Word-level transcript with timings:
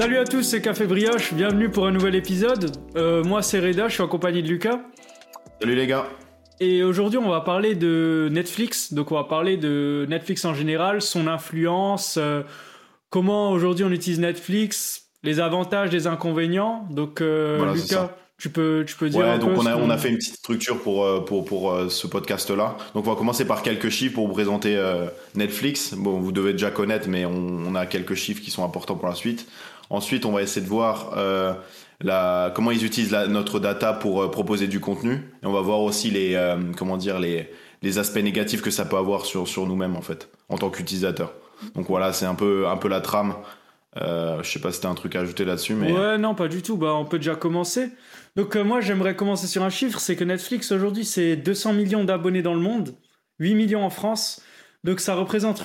Salut 0.00 0.16
à 0.16 0.24
tous, 0.24 0.42
c'est 0.42 0.62
Café 0.62 0.86
Brioche, 0.86 1.34
bienvenue 1.34 1.68
pour 1.68 1.86
un 1.86 1.90
nouvel 1.90 2.14
épisode. 2.14 2.74
Euh, 2.96 3.22
moi 3.22 3.42
c'est 3.42 3.60
Reda, 3.60 3.86
je 3.86 3.92
suis 3.92 4.02
en 4.02 4.08
compagnie 4.08 4.42
de 4.42 4.48
Lucas. 4.48 4.80
Salut 5.60 5.74
les 5.74 5.86
gars. 5.86 6.06
Et 6.58 6.82
aujourd'hui 6.82 7.18
on 7.18 7.28
va 7.28 7.42
parler 7.42 7.74
de 7.74 8.30
Netflix, 8.32 8.94
donc 8.94 9.12
on 9.12 9.16
va 9.16 9.24
parler 9.24 9.58
de 9.58 10.06
Netflix 10.08 10.46
en 10.46 10.54
général, 10.54 11.02
son 11.02 11.26
influence, 11.26 12.16
euh, 12.16 12.40
comment 13.10 13.50
aujourd'hui 13.50 13.84
on 13.84 13.90
utilise 13.90 14.20
Netflix, 14.20 15.10
les 15.22 15.38
avantages, 15.38 15.92
les 15.92 16.06
inconvénients. 16.06 16.88
Donc 16.90 17.20
euh, 17.20 17.56
Voilà, 17.58 17.74
Lucas, 17.74 18.16
tu 18.38 18.48
peux, 18.48 18.84
tu 18.86 18.96
peux 18.96 19.10
dire 19.10 19.20
Ouais, 19.20 19.26
un 19.26 19.36
donc 19.36 19.52
peu 19.52 19.60
on 19.60 19.66
a, 19.66 19.76
on 19.76 19.90
a 19.90 19.98
fait 19.98 20.08
une 20.08 20.16
petite 20.16 20.36
structure 20.36 20.80
pour, 20.80 21.26
pour, 21.26 21.44
pour 21.44 21.76
ce 21.90 22.06
podcast-là. 22.06 22.78
Donc 22.94 23.06
on 23.06 23.10
va 23.10 23.16
commencer 23.16 23.44
par 23.44 23.60
quelques 23.60 23.90
chiffres 23.90 24.14
pour 24.14 24.28
vous 24.28 24.32
présenter 24.32 24.82
Netflix. 25.34 25.92
Bon, 25.92 26.18
vous 26.20 26.32
devez 26.32 26.52
déjà 26.52 26.70
connaître, 26.70 27.06
mais 27.06 27.26
on, 27.26 27.34
on 27.68 27.74
a 27.74 27.84
quelques 27.84 28.14
chiffres 28.14 28.40
qui 28.40 28.50
sont 28.50 28.64
importants 28.64 28.94
pour 28.94 29.10
la 29.10 29.14
suite. 29.14 29.46
Ensuite, 29.90 30.24
on 30.24 30.30
va 30.30 30.42
essayer 30.42 30.64
de 30.64 30.70
voir 30.70 31.14
euh, 31.16 31.52
comment 32.54 32.70
ils 32.70 32.84
utilisent 32.84 33.12
notre 33.28 33.58
data 33.58 33.92
pour 33.92 34.22
euh, 34.22 34.30
proposer 34.30 34.68
du 34.68 34.78
contenu. 34.78 35.14
Et 35.42 35.46
on 35.46 35.52
va 35.52 35.60
voir 35.60 35.80
aussi 35.80 36.10
les, 36.10 36.34
euh, 36.34 36.56
comment 36.76 36.96
dire, 36.96 37.18
les, 37.18 37.50
les 37.82 37.98
aspects 37.98 38.22
négatifs 38.22 38.62
que 38.62 38.70
ça 38.70 38.84
peut 38.84 38.96
avoir 38.96 39.26
sur, 39.26 39.48
sur 39.48 39.66
nous-mêmes, 39.66 39.96
en 39.96 40.00
fait, 40.00 40.30
en 40.48 40.58
tant 40.58 40.70
qu'utilisateurs. 40.70 41.34
Donc 41.74 41.88
voilà, 41.88 42.12
c'est 42.12 42.24
un 42.24 42.36
peu, 42.36 42.68
un 42.68 42.76
peu 42.76 42.88
la 42.88 43.00
trame. 43.00 43.34
Je 43.96 44.40
sais 44.44 44.60
pas 44.60 44.70
si 44.70 44.80
t'as 44.80 44.88
un 44.88 44.94
truc 44.94 45.16
à 45.16 45.20
ajouter 45.20 45.44
là-dessus. 45.44 45.74
Ouais, 45.74 46.16
non, 46.16 46.36
pas 46.36 46.46
du 46.46 46.62
tout. 46.62 46.76
Bah, 46.76 46.94
on 46.94 47.04
peut 47.04 47.18
déjà 47.18 47.34
commencer. 47.34 47.90
Donc, 48.36 48.54
moi, 48.54 48.80
j'aimerais 48.80 49.16
commencer 49.16 49.48
sur 49.48 49.64
un 49.64 49.70
chiffre 49.70 49.98
c'est 49.98 50.14
que 50.14 50.22
Netflix, 50.22 50.70
aujourd'hui, 50.70 51.04
c'est 51.04 51.34
200 51.34 51.72
millions 51.72 52.04
d'abonnés 52.04 52.42
dans 52.42 52.54
le 52.54 52.60
monde, 52.60 52.94
8 53.40 53.54
millions 53.56 53.84
en 53.84 53.90
France. 53.90 54.40
Donc, 54.84 55.00
ça 55.00 55.16
représente 55.16 55.64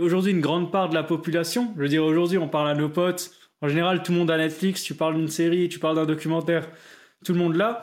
aujourd'hui 0.00 0.32
une 0.32 0.42
grande 0.42 0.70
part 0.70 0.90
de 0.90 0.94
la 0.94 1.02
population. 1.02 1.72
Je 1.76 1.82
veux 1.82 1.88
dire, 1.88 2.04
aujourd'hui, 2.04 2.36
on 2.36 2.48
parle 2.48 2.68
à 2.68 2.74
nos 2.74 2.90
potes. 2.90 3.30
En 3.62 3.68
général, 3.68 4.02
tout 4.02 4.12
le 4.12 4.18
monde 4.18 4.30
a 4.30 4.36
Netflix. 4.36 4.82
Tu 4.82 4.94
parles 4.94 5.16
d'une 5.16 5.28
série, 5.28 5.68
tu 5.68 5.78
parles 5.78 5.96
d'un 5.96 6.04
documentaire, 6.04 6.68
tout 7.24 7.32
le 7.32 7.38
monde 7.38 7.54
l'a. 7.54 7.82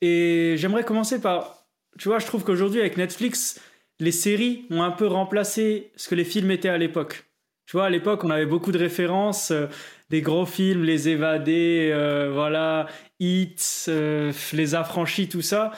Et 0.00 0.54
j'aimerais 0.56 0.84
commencer 0.84 1.20
par. 1.20 1.66
Tu 1.98 2.08
vois, 2.08 2.20
je 2.20 2.26
trouve 2.26 2.44
qu'aujourd'hui, 2.44 2.80
avec 2.80 2.96
Netflix, 2.96 3.60
les 3.98 4.12
séries 4.12 4.64
ont 4.70 4.82
un 4.82 4.90
peu 4.92 5.06
remplacé 5.06 5.92
ce 5.96 6.08
que 6.08 6.14
les 6.14 6.24
films 6.24 6.50
étaient 6.50 6.68
à 6.68 6.78
l'époque. 6.78 7.24
Tu 7.66 7.76
vois, 7.76 7.86
à 7.86 7.90
l'époque, 7.90 8.24
on 8.24 8.30
avait 8.30 8.46
beaucoup 8.46 8.72
de 8.72 8.78
références, 8.78 9.50
euh, 9.50 9.66
des 10.10 10.20
gros 10.22 10.46
films, 10.46 10.84
Les 10.84 11.08
Évadés, 11.08 11.90
euh, 11.92 12.30
voilà, 12.32 12.86
Hit, 13.20 13.86
euh, 13.88 14.32
Les 14.52 14.74
Affranchis, 14.74 15.28
tout 15.28 15.42
ça. 15.42 15.72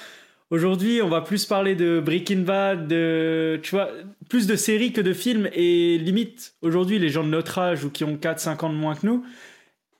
Aujourd'hui, 0.51 1.01
on 1.03 1.09
va 1.09 1.21
plus 1.21 1.47
parler 1.47 1.75
de 1.75 2.01
Breaking 2.01 2.41
Bad, 2.41 2.87
de, 2.87 3.59
tu 3.63 3.71
vois, 3.71 3.89
plus 4.29 4.47
de 4.47 4.57
séries 4.57 4.93
que 4.93 5.01
de 5.01 5.13
films. 5.13 5.49
Et 5.53 5.99
limite, 5.99 6.55
aujourd'hui, 6.63 6.99
les 6.99 7.09
gens 7.09 7.25
de 7.25 7.29
notre 7.29 7.59
âge 7.59 7.85
ou 7.85 7.91
qui 7.91 8.05
ont 8.05 8.17
4-5 8.17 8.65
ans 8.65 8.71
de 8.71 8.75
moins 8.75 8.95
que 8.95 9.07
nous, 9.07 9.25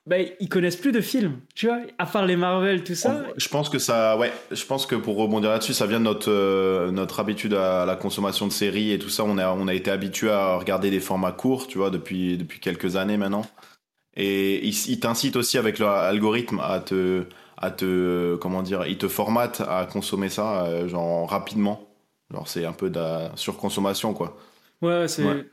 ben, 0.05 0.27
ils 0.39 0.49
connaissent 0.49 0.75
plus 0.75 0.91
de 0.91 1.01
films, 1.01 1.39
tu 1.55 1.65
vois, 1.65 1.79
à 1.97 2.05
part 2.05 2.27
les 2.27 2.35
Marvel, 2.35 2.83
tout 2.83 2.93
ça. 2.93 3.23
Je 3.37 3.47
pense 3.49 3.69
que 3.69 3.79
ça, 3.79 4.15
ouais, 4.17 4.31
je 4.51 4.63
pense 4.63 4.85
que 4.85 4.93
pour 4.93 5.17
rebondir 5.17 5.49
là-dessus, 5.49 5.73
ça 5.73 5.87
vient 5.87 5.99
de 5.99 6.05
notre 6.05 6.29
euh, 6.29 6.91
notre 6.91 7.19
habitude 7.19 7.55
à 7.55 7.87
la 7.87 7.95
consommation 7.95 8.45
de 8.45 8.51
séries 8.51 8.91
et 8.91 8.99
tout 8.99 9.09
ça. 9.09 9.23
On 9.23 9.39
a 9.39 9.49
on 9.49 9.67
a 9.67 9.73
été 9.73 9.89
habitué 9.89 10.29
à 10.29 10.57
regarder 10.57 10.91
des 10.91 10.99
formats 10.99 11.31
courts, 11.31 11.65
tu 11.65 11.79
vois, 11.79 11.89
depuis 11.89 12.37
depuis 12.37 12.59
quelques 12.59 12.97
années 12.97 13.17
maintenant. 13.17 13.47
Et 14.15 14.63
ils 14.63 14.91
ils 14.91 14.99
t'incitent 14.99 15.37
aussi 15.37 15.57
avec 15.57 15.79
leur 15.79 15.89
algorithme 15.89 16.59
à 16.59 16.79
te 16.81 17.23
à 17.57 17.71
te 17.71 18.35
comment 18.35 18.61
dire, 18.61 18.85
ils 18.87 18.97
te 18.97 19.07
formatent 19.07 19.61
à 19.61 19.85
consommer 19.85 20.29
ça 20.29 20.65
euh, 20.65 20.87
genre 20.87 21.29
rapidement. 21.29 21.87
Genre 22.31 22.47
c'est 22.47 22.65
un 22.65 22.73
peu 22.73 22.89
de 22.89 22.99
la 22.99 23.31
surconsommation 23.35 24.13
quoi. 24.13 24.37
Ouais, 24.81 25.07
c'est. 25.07 25.23
Ouais. 25.23 25.45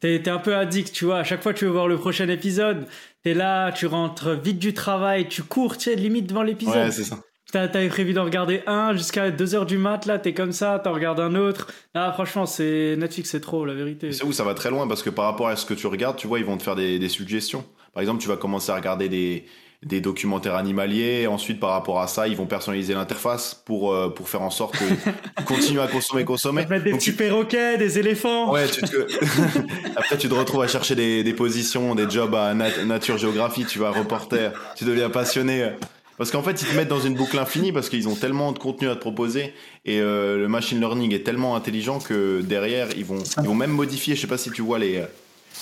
T'es, 0.00 0.20
t'es 0.22 0.30
un 0.30 0.38
peu 0.38 0.56
addict, 0.56 0.92
tu 0.92 1.04
vois. 1.04 1.18
À 1.18 1.24
chaque 1.24 1.42
fois 1.42 1.52
que 1.52 1.58
tu 1.58 1.64
veux 1.64 1.70
voir 1.70 1.86
le 1.86 1.96
prochain 1.96 2.28
épisode, 2.28 2.86
t'es 3.22 3.32
là, 3.34 3.70
tu 3.70 3.86
rentres 3.86 4.30
vite 4.30 4.58
du 4.58 4.74
travail, 4.74 5.28
tu 5.28 5.42
cours, 5.44 5.76
tu 5.76 5.84
sais, 5.84 5.94
limite 5.94 6.26
devant 6.26 6.42
l'épisode. 6.42 6.74
Ouais, 6.86 6.90
c'est 6.90 7.04
ça. 7.04 7.18
T'as- 7.52 7.68
T'avais 7.68 7.88
prévu 7.88 8.12
d'en 8.12 8.24
regarder 8.24 8.62
un 8.66 8.92
jusqu'à 8.94 9.30
2h 9.30 9.64
du 9.66 9.78
mat, 9.78 10.04
là, 10.06 10.18
t'es 10.18 10.34
comme 10.34 10.50
ça, 10.52 10.80
t'en 10.82 10.92
regardes 10.92 11.20
un 11.20 11.34
autre. 11.36 11.68
Ah, 11.94 12.10
franchement, 12.12 12.44
c'est 12.44 12.96
Netflix, 12.98 13.30
c'est 13.30 13.40
trop, 13.40 13.64
la 13.64 13.74
vérité. 13.74 14.10
C'est 14.12 14.24
où 14.24 14.32
ça 14.32 14.42
va 14.44 14.54
très 14.54 14.70
loin 14.70 14.88
parce 14.88 15.02
que 15.04 15.10
par 15.10 15.26
rapport 15.26 15.46
à 15.48 15.54
ce 15.56 15.64
que 15.64 15.74
tu 15.74 15.86
regardes, 15.86 16.16
tu 16.16 16.26
vois, 16.26 16.40
ils 16.40 16.44
vont 16.44 16.56
te 16.56 16.62
faire 16.64 16.74
des, 16.76 16.98
des 16.98 17.08
suggestions. 17.08 17.64
Par 17.94 18.00
exemple, 18.00 18.20
tu 18.20 18.28
vas 18.28 18.36
commencer 18.36 18.72
à 18.72 18.74
regarder 18.76 19.08
des, 19.08 19.44
des 19.84 20.00
documentaires 20.00 20.56
animaliers. 20.56 21.26
Ensuite, 21.28 21.60
par 21.60 21.70
rapport 21.70 22.00
à 22.00 22.08
ça, 22.08 22.26
ils 22.26 22.36
vont 22.36 22.46
personnaliser 22.46 22.94
l'interface 22.94 23.54
pour, 23.64 23.92
euh, 23.92 24.08
pour 24.08 24.28
faire 24.28 24.42
en 24.42 24.50
sorte 24.50 24.76
que 24.76 24.84
tu 24.84 25.44
continues 25.46 25.80
à 25.80 25.86
consommer, 25.86 26.22
On 26.22 26.26
consommer. 26.26 26.66
mettre 26.66 26.84
des 26.84 26.90
Donc, 26.90 27.00
petits 27.00 27.10
tu- 27.10 27.16
perroquets, 27.16 27.78
des 27.78 27.98
éléphants. 27.98 28.50
Ouais, 28.52 28.66
tu 28.68 28.82
te... 28.82 28.96
Après, 29.96 30.18
tu 30.18 30.28
te 30.28 30.34
retrouves 30.34 30.62
à 30.62 30.68
chercher 30.68 30.94
des, 30.94 31.22
des 31.22 31.32
positions, 31.32 31.94
des 31.94 32.10
jobs 32.10 32.34
à 32.34 32.54
nat- 32.54 32.84
nature 32.86 33.18
géographie, 33.18 33.64
tu 33.66 33.78
vas 33.78 33.90
reporter, 33.90 34.52
tu 34.76 34.84
deviens 34.84 35.10
passionné. 35.10 35.70
Parce 36.16 36.32
qu'en 36.32 36.42
fait, 36.42 36.60
ils 36.62 36.66
te 36.66 36.74
mettent 36.74 36.88
dans 36.88 36.98
une 36.98 37.14
boucle 37.14 37.38
infinie 37.38 37.70
parce 37.70 37.88
qu'ils 37.88 38.08
ont 38.08 38.16
tellement 38.16 38.50
de 38.50 38.58
contenu 38.58 38.88
à 38.88 38.96
te 38.96 39.00
proposer 39.00 39.54
et 39.84 40.00
euh, 40.00 40.36
le 40.36 40.48
machine 40.48 40.80
learning 40.80 41.14
est 41.14 41.22
tellement 41.24 41.54
intelligent 41.54 42.00
que 42.00 42.40
derrière, 42.42 42.88
ils 42.96 43.04
vont, 43.04 43.22
ils 43.40 43.46
vont 43.46 43.54
même 43.54 43.70
modifier. 43.70 44.16
Je 44.16 44.22
sais 44.22 44.26
pas 44.26 44.38
si 44.38 44.50
tu 44.50 44.60
vois 44.60 44.80
les, 44.80 45.04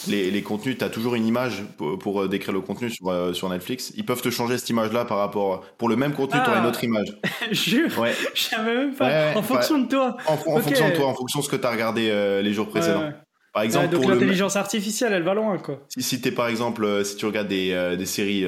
les, 0.09 0.31
les 0.31 0.43
contenus, 0.43 0.79
tu 0.79 0.85
as 0.85 0.89
toujours 0.89 1.15
une 1.15 1.27
image 1.27 1.63
pour, 1.77 1.99
pour, 1.99 2.23
euh, 2.23 2.29
décrire 2.29 2.53
le 2.53 2.61
contenu 2.61 2.91
sur, 2.91 3.09
euh, 3.09 3.33
sur 3.33 3.49
Netflix. 3.49 3.93
Ils 3.97 4.05
peuvent 4.05 4.23
te 4.23 4.31
changer 4.31 4.59
cette 4.59 4.69
image-là 4.71 5.05
par 5.05 5.19
rapport. 5.19 5.65
Pour 5.79 5.89
le 5.89 5.97
même 5.97 6.13
contenu, 6.13 6.39
tu 6.45 6.51
Ah. 6.51 6.59
une 6.61 6.67
autre 6.67 6.83
image. 6.85 7.09
Jure, 7.51 7.99
Ouais. 7.99 8.13
je 8.35 8.43
savais 8.43 8.75
même 8.75 8.95
pas. 8.95 9.07
Ouais, 9.07 9.33
en 9.37 9.43
fonction 9.43 9.79
de 9.79 9.89
toi. 9.89 10.17
En, 10.27 10.37
fonction 10.37 10.89
de 10.89 10.95
toi, 10.95 11.07
en 11.07 11.15
fonction 11.15 11.41
de 11.41 11.45
ce 11.45 11.49
que 11.51 11.57
tu 11.57 11.67
as 11.67 11.71
regardé 11.71 12.09
euh, 12.11 12.43
les 12.43 12.53
jours 12.53 12.69
précédents. 12.69 13.01
Ouais. 13.05 13.15
Par 13.53 13.63
exemple, 13.63 13.89
donc 13.89 14.05
le, 14.05 14.15
l'intelligence 14.15 14.55
artificielle, 14.57 15.15
elle 15.15 15.23
va 15.23 15.33
loin, 15.33 15.57
quoi. 15.57 15.81
Si, 15.89 16.03
si 16.03 16.21
t'es 16.21 16.31
par 16.31 16.49
exemple, 16.49 17.05
si 17.07 17.17
tu 17.17 17.25
regardes 17.25 17.49
des, 17.49 17.73
euh, 17.73 17.97
des 17.97 18.05
séries 18.05 18.45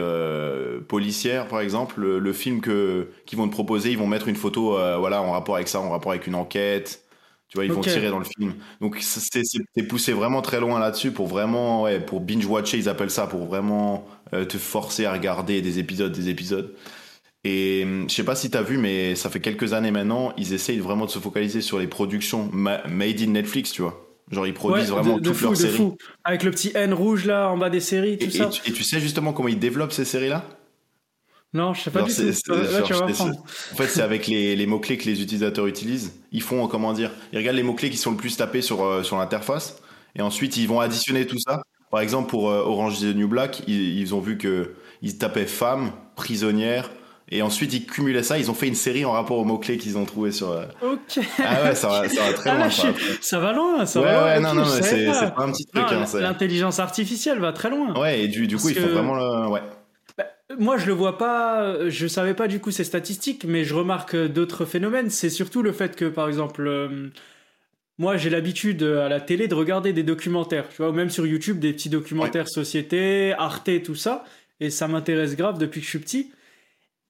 policières, 0.86 1.46
par 1.48 1.60
exemple, 1.60 2.00
le, 2.00 2.18
le 2.18 2.32
film 2.32 2.60
que 2.60 3.08
qu'ils 3.26 3.38
vont 3.38 3.46
te 3.48 3.52
proposer, 3.52 3.90
ils 3.90 3.98
vont 3.98 4.06
mettre 4.06 4.28
une 4.28 4.36
photo, 4.36 4.78
voilà, 4.98 5.22
en 5.22 5.32
rapport 5.32 5.54
avec 5.56 5.68
ça, 5.68 5.80
en 5.80 5.90
rapport 5.90 6.12
avec 6.12 6.26
une 6.26 6.34
enquête. 6.34 7.02
Tu 7.48 7.56
vois, 7.56 7.64
ils 7.64 7.72
vont 7.72 7.80
tirer 7.80 8.10
dans 8.10 8.18
le 8.18 8.26
film. 8.26 8.54
Donc 8.80 8.98
c'est 9.00 9.82
poussé 9.88 10.12
vraiment 10.12 10.42
très 10.42 10.60
loin 10.60 10.78
là-dessus 10.78 11.12
pour 11.12 11.26
vraiment, 11.28 11.82
ouais, 11.82 11.98
pour 11.98 12.20
binge 12.20 12.44
watcher, 12.44 12.76
ils 12.76 12.88
appellent 12.90 13.10
ça, 13.10 13.26
pour 13.26 13.46
vraiment 13.46 14.06
euh, 14.34 14.44
te 14.44 14.58
forcer 14.58 15.06
à 15.06 15.12
regarder 15.14 15.62
des 15.62 15.78
épisodes, 15.78 16.12
des 16.12 16.28
épisodes. 16.28 16.74
Et 17.44 17.82
hum, 17.84 18.08
je 18.10 18.14
sais 18.14 18.24
pas 18.24 18.34
si 18.36 18.50
t'as 18.50 18.62
vu, 18.62 18.78
mais 18.78 19.14
ça 19.14 19.30
fait 19.30 19.40
quelques 19.40 19.72
années 19.72 19.90
maintenant, 19.92 20.32
ils 20.36 20.52
essayent 20.52 20.78
vraiment 20.80 21.06
de 21.06 21.10
se 21.10 21.18
focaliser 21.20 21.60
sur 21.62 21.78
les 21.78 21.86
productions 21.86 22.50
ma- 22.52 22.86
made 22.88 23.20
in 23.22 23.28
Netflix, 23.28 23.72
tu 23.72 23.82
vois. 23.82 24.04
Genre 24.30 24.46
ils 24.46 24.54
produisent 24.54 24.90
Ouais, 24.90 25.00
vraiment 25.00 25.16
de, 25.16 25.20
de 25.20 25.24
toutes 25.28 25.36
fou, 25.38 25.44
leurs 25.44 25.52
de 25.52 25.56
séries. 25.56 25.76
fou. 25.76 25.96
Avec 26.24 26.42
le 26.42 26.50
petit 26.50 26.72
N 26.74 26.92
rouge, 26.92 27.24
là, 27.24 27.48
en 27.50 27.56
bas 27.56 27.70
des 27.70 27.80
séries, 27.80 28.18
tout 28.18 28.26
Et, 28.26 28.30
ça. 28.30 28.44
et 28.44 28.50
tu, 28.50 28.70
et 28.70 28.72
tu 28.72 28.84
sais 28.84 29.00
justement 29.00 29.32
comment 29.32 29.48
ils 29.48 29.58
développent 29.58 29.92
ces 29.92 30.04
séries-là? 30.04 30.44
Non, 31.54 31.72
je 31.72 31.80
sais 31.82 31.90
pas 31.90 32.02
du 32.02 32.08
tout. 32.14 32.20
c'est- 32.32 32.48
Là, 32.48 32.70
genre, 32.70 32.82
tu 32.86 32.92
vas 32.92 32.98
je- 32.98 33.04
m'apprendre. 33.04 33.34
En 33.72 33.76
fait, 33.76 33.86
c'est 33.88 34.02
avec 34.02 34.26
les, 34.26 34.54
les 34.54 34.66
mots-clés 34.66 34.98
que 34.98 35.06
les 35.06 35.22
utilisateurs 35.22 35.66
utilisent. 35.66 36.12
Ils 36.30 36.42
font, 36.42 36.66
comment 36.68 36.92
dire, 36.92 37.10
ils 37.32 37.38
regardent 37.38 37.56
les 37.56 37.62
mots-clés 37.62 37.88
qui 37.90 37.96
sont 37.96 38.10
le 38.10 38.16
plus 38.18 38.36
tapés 38.36 38.60
sur, 38.62 38.84
euh, 38.84 39.02
sur 39.02 39.16
l'interface. 39.16 39.76
Et 40.14 40.20
ensuite, 40.22 40.56
ils 40.58 40.68
vont 40.68 40.80
additionner 40.80 41.26
tout 41.26 41.38
ça. 41.38 41.62
Par 41.90 42.00
exemple, 42.00 42.28
pour 42.28 42.50
euh, 42.50 42.60
Orange 42.66 43.00
is 43.00 43.12
the 43.12 43.16
New 43.16 43.28
Black, 43.28 43.62
ils, 43.66 43.98
ils 43.98 44.14
ont 44.14 44.20
vu 44.20 44.36
que 44.36 44.74
ils 45.00 45.16
tapaient 45.16 45.46
femme, 45.46 45.92
prisonnière. 46.16 46.90
Et 47.30 47.40
ensuite, 47.42 47.72
ils 47.74 47.84
cumulaient 47.86 48.22
ça. 48.22 48.38
Ils 48.38 48.50
ont 48.50 48.54
fait 48.54 48.68
une 48.68 48.74
série 48.74 49.04
en 49.04 49.12
rapport 49.12 49.38
aux 49.38 49.44
mots-clés 49.44 49.76
qu'ils 49.78 49.96
ont 49.98 50.04
trouvés 50.06 50.32
sur. 50.32 50.50
euh, 50.50 50.64
Ok. 50.82 51.18
Ah 51.44 51.62
ouais, 51.64 51.74
ça 51.74 51.88
va, 51.88 52.08
ça 52.08 52.22
va 52.24 52.32
très 52.34 52.50
Ah, 52.50 52.56
loin. 52.58 52.70
ça. 52.70 52.88
ça 53.20 53.38
va 53.38 53.52
loin, 53.52 53.86
ça 53.86 54.00
Ouais, 54.00 54.06
va 54.06 54.12
loin. 54.12 54.24
ouais, 54.24 54.40
non, 54.40 54.54
non, 54.54 54.64
c'est 54.82 55.06
pas. 55.06 55.34
un 55.42 55.52
petit 55.52 55.64
truc. 55.66 55.84
Hein, 55.90 56.04
L'intelligence 56.20 56.78
artificielle 56.78 57.38
va 57.38 57.52
très 57.52 57.70
loin. 57.70 57.98
ouais, 57.98 58.22
et 58.24 58.28
du, 58.28 58.46
du 58.46 58.56
coup, 58.56 58.62
Parce 58.64 58.74
ils 58.74 58.80
font 58.80 58.86
que- 58.88 58.92
vraiment 58.92 59.14
le. 59.14 59.48
Ouais. 59.48 59.60
Moi, 60.56 60.78
je 60.78 60.86
le 60.86 60.92
vois 60.92 61.18
pas, 61.18 61.90
je 61.90 62.06
savais 62.06 62.32
pas 62.34 62.48
du 62.48 62.58
coup 62.58 62.70
ces 62.70 62.84
statistiques, 62.84 63.44
mais 63.44 63.64
je 63.64 63.74
remarque 63.74 64.16
d'autres 64.16 64.64
phénomènes. 64.64 65.10
C'est 65.10 65.28
surtout 65.28 65.62
le 65.62 65.72
fait 65.72 65.94
que, 65.94 66.06
par 66.06 66.26
exemple, 66.26 66.66
euh, 66.66 67.10
moi, 67.98 68.16
j'ai 68.16 68.30
l'habitude 68.30 68.82
euh, 68.82 69.04
à 69.04 69.08
la 69.10 69.20
télé 69.20 69.46
de 69.46 69.54
regarder 69.54 69.92
des 69.92 70.02
documentaires, 70.02 70.68
tu 70.70 70.76
vois, 70.78 70.90
ou 70.90 70.92
même 70.94 71.10
sur 71.10 71.26
YouTube, 71.26 71.58
des 71.58 71.72
petits 71.74 71.90
documentaires 71.90 72.48
société, 72.48 73.34
Arte, 73.36 73.82
tout 73.82 73.94
ça, 73.94 74.24
et 74.60 74.70
ça 74.70 74.88
m'intéresse 74.88 75.36
grave 75.36 75.58
depuis 75.58 75.80
que 75.80 75.84
je 75.84 75.90
suis 75.90 75.98
petit. 75.98 76.32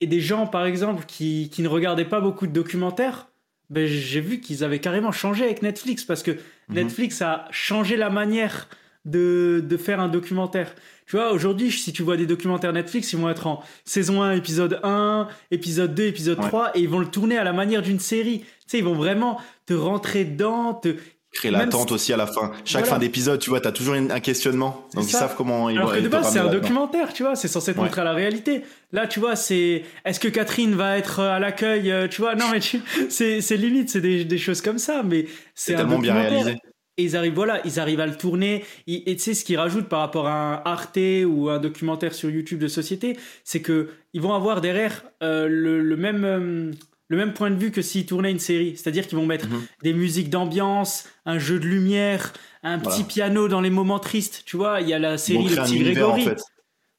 Et 0.01 0.07
des 0.07 0.21
gens, 0.21 0.47
par 0.47 0.67
exemple, 0.67 1.05
qui, 1.07 1.51
qui 1.51 1.63
ne 1.63 1.69
regardaient 1.69 2.05
pas 2.05 2.21
beaucoup 2.21 2.47
de 2.47 2.53
documentaires, 2.53 3.29
ben, 3.71 3.87
j'ai 3.87 4.21
vu 4.21 4.41
qu'ils 4.41 4.65
avaient 4.65 4.81
carrément 4.81 5.13
changé 5.13 5.45
avec 5.45 5.63
Netflix, 5.63 6.05
parce 6.05 6.23
que 6.23 6.33
Mhm. 6.33 6.75
Netflix 6.77 7.23
a 7.23 7.47
changé 7.51 7.97
la 7.97 8.11
manière 8.11 8.69
de, 9.11 9.63
de 9.67 9.77
faire 9.77 10.01
un 10.01 10.09
documentaire. 10.09 10.75
Tu 11.07 11.17
vois, 11.17 11.33
aujourd'hui, 11.33 11.71
si 11.71 11.93
tu 11.93 12.03
vois 12.03 12.17
des 12.19 12.27
documentaires 12.27 12.73
Netflix, 12.73 13.13
ils 13.15 13.19
vont 13.19 13.31
être 13.31 13.47
en 13.47 13.63
saison 13.85 14.23
1, 14.23 14.33
épisode 14.33 14.79
1, 14.83 15.27
épisode 15.51 15.95
2, 15.95 16.03
épisode 16.05 16.39
Ouais. 16.39 16.47
3, 16.49 16.71
et 16.77 16.81
ils 16.81 16.89
vont 16.89 16.99
le 16.99 17.07
tourner 17.07 17.39
à 17.39 17.45
la 17.45 17.53
manière 17.55 17.81
d'une 17.81 17.99
série. 18.01 18.41
Tu 18.41 18.47
sais, 18.67 18.79
ils 18.79 18.85
vont 18.85 18.95
vraiment 18.95 19.41
te 19.67 19.73
rentrer 19.75 20.25
dedans, 20.25 20.75
te... 20.75 20.95
Créer 21.31 21.51
l'attente 21.51 21.89
si- 21.89 21.95
aussi 21.95 22.13
à 22.15 22.17
la 22.17 22.27
fin. 22.27 22.53
Chaque 22.65 22.83
Voilà. 22.85 22.95
fin 22.97 22.99
d'épisode, 22.99 23.39
tu 23.39 23.51
vois, 23.51 23.61
t'as 23.61 23.71
toujours 23.71 23.95
une- 23.95 24.11
un 24.11 24.19
questionnement. 24.21 24.87
Donc 24.95 25.05
ils 25.05 25.11
savent 25.11 25.35
comment 25.37 25.69
ils 25.69 25.77
Alors 25.77 25.91
vont 25.91 25.97
que 25.97 26.01
de 26.01 26.09
base, 26.09 26.33
c'est 26.33 26.39
un 26.39 26.47
documentaire, 26.51 27.13
tu 27.13 27.23
vois, 27.23 27.37
c'est 27.37 27.49
censé 27.49 27.73
te 27.75 27.79
Ouais. 27.79 27.85
montrer 27.85 28.01
à 28.01 28.05
la 28.05 28.15
réalité. 28.15 28.63
Là, 28.93 29.07
tu 29.07 29.21
vois, 29.21 29.37
c'est 29.37 29.85
est-ce 30.07 30.21
que 30.21 30.29
Catherine 30.29 30.75
va 30.75 30.97
être 30.97 31.21
à 31.21 31.39
l'accueil, 31.39 31.91
euh, 31.91 32.09
tu 32.09 32.23
vois? 32.23 32.35
Non, 32.35 32.47
mais 32.51 32.61
tu- 32.61 32.81
c'est 33.11 33.41
limite, 33.57 33.91
c'est 33.91 34.01
des, 34.01 34.25
des 34.25 34.39
choses 34.39 34.63
comme 34.63 34.79
ça, 34.79 35.03
mais 35.03 35.27
c'est 35.55 35.75
tellement 35.75 35.99
bien 35.99 36.15
réalisé. 36.15 36.57
Et 36.99 37.05
ils 37.05 37.17
arrivent, 37.17 37.35
voilà, 37.35 37.61
ils 37.65 37.79
arrivent 37.81 38.01
à 38.01 38.07
le 38.07 38.17
tourner. 38.17 38.65
Et 38.89 39.15
tu 39.17 39.23
sais, 39.23 39.35
ce 39.35 39.45
qu'ils 39.45 39.57
rajoutent 39.57 39.89
par 39.89 40.01
rapport 40.01 40.27
à 40.27 40.33
un 40.57 40.63
Arte 40.65 40.99
ou 41.27 41.49
un 41.49 41.59
documentaire 41.61 42.13
sur 42.13 42.29
YouTube 42.29 42.59
de 42.59 42.67
société, 42.69 43.17
c'est 43.45 43.63
que 43.63 43.89
ils 44.13 44.21
vont 44.21 44.35
avoir 44.35 44.61
derrière 44.61 45.05
euh, 45.23 45.47
le, 45.49 45.97
même, 45.97 46.25
euh, 46.25 46.73
le 47.09 47.17
même 47.17 47.33
point 47.35 47.51
de 47.51 47.57
vue 47.57 47.71
que 47.71 47.83
s'ils 47.83 48.05
tournaient 48.05 48.33
une 48.33 48.41
série. 48.41 48.77
C'est-à-dire 48.77 49.07
qu'ils 49.07 49.17
vont 49.17 49.27
mettre 49.27 49.47
Mhm. 49.49 49.63
des 49.85 49.93
musiques 49.93 50.29
d'ambiance, 50.29 51.09
un 51.25 51.39
jeu 51.39 51.61
de 51.61 51.67
lumière, 51.67 52.33
un 52.65 52.81
petit 52.81 53.05
piano 53.05 53.47
dans 53.47 53.61
les 53.61 53.71
moments 53.71 54.01
tristes. 54.01 54.43
Tu 54.45 54.57
vois, 54.57 54.81
il 54.81 54.89
y 54.89 54.93
a 54.93 54.99
la 54.99 55.19
série 55.19 55.45
Le 55.49 55.55
Petit 55.55 55.77
en 55.79 55.81
Grégory. 55.81 56.25
fait. 56.25 56.43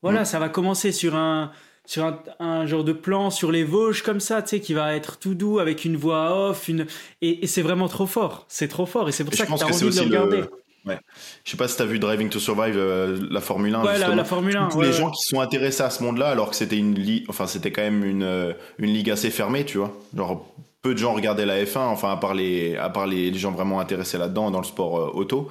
Voilà, 0.01 0.21
Mm. 0.21 0.25
ça 0.25 0.39
va 0.39 0.47
commencer 0.47 0.93
sur 0.93 1.15
un 1.17 1.51
sur 1.89 2.05
un, 2.05 2.19
un 2.39 2.67
genre 2.67 2.83
de 2.83 2.93
plan 2.93 3.31
sur 3.31 3.51
les 3.51 3.63
Vosges 3.63 4.03
comme 4.03 4.19
ça, 4.19 4.43
tu 4.43 4.49
sais, 4.49 4.59
qui 4.59 4.75
va 4.75 4.95
être 4.95 5.17
tout 5.17 5.33
doux 5.33 5.57
avec 5.57 5.85
une 5.85 5.97
voix 5.97 6.49
off, 6.49 6.67
une 6.67 6.85
et, 7.23 7.43
et 7.43 7.47
c'est 7.47 7.63
vraiment 7.63 7.87
trop 7.87 8.05
fort, 8.05 8.45
c'est 8.47 8.67
trop 8.67 8.85
fort 8.85 9.09
et 9.09 9.11
c'est 9.11 9.23
pour 9.23 9.33
Et 9.33 9.37
ça 9.37 9.47
que 9.47 9.49
t'as 9.49 9.57
que 9.57 9.73
envie 9.73 9.89
de 9.89 9.95
le 9.95 10.01
regarder. 10.03 10.37
le. 10.37 10.49
Ouais. 10.85 10.99
Je 11.43 11.49
sais 11.49 11.57
pas 11.57 11.67
si 11.67 11.77
t'as 11.77 11.85
vu 11.85 11.97
Driving 11.97 12.29
to 12.29 12.37
Survive, 12.37 12.75
euh, 12.77 13.17
la 13.31 13.41
Formule 13.41 13.73
1. 13.73 13.79
Ouais, 13.79 13.85
la, 13.85 13.95
justement. 13.95 14.15
la 14.15 14.23
Formule 14.23 14.55
1. 14.55 14.67
tous 14.67 14.77
ouais, 14.77 14.85
les 14.85 14.91
ouais. 14.91 14.97
gens 14.99 15.09
qui 15.09 15.21
sont 15.23 15.41
intéressés 15.41 15.81
à 15.81 15.89
ce 15.89 16.03
monde-là, 16.03 16.29
alors 16.29 16.51
que 16.51 16.55
c'était 16.55 16.77
une 16.77 16.93
ligue, 16.93 17.25
enfin 17.27 17.47
c'était 17.47 17.71
quand 17.71 17.81
même 17.81 18.03
une 18.03 18.21
euh, 18.23 18.53
une 18.77 18.93
ligue 18.93 19.09
assez 19.09 19.31
fermée, 19.31 19.65
tu 19.65 19.79
vois. 19.79 19.91
Genre 20.15 20.45
peu 20.83 20.93
de 20.93 20.99
gens 20.99 21.13
regardaient 21.15 21.47
la 21.47 21.63
F1, 21.63 21.79
enfin 21.79 22.11
à 22.11 22.17
part 22.17 22.35
les 22.35 22.77
à 22.77 22.89
part 22.91 23.07
les, 23.07 23.31
les 23.31 23.39
gens 23.39 23.51
vraiment 23.51 23.79
intéressés 23.79 24.19
là-dedans 24.19 24.51
dans 24.51 24.59
le 24.59 24.65
sport 24.65 24.99
euh, 24.99 25.09
auto. 25.15 25.49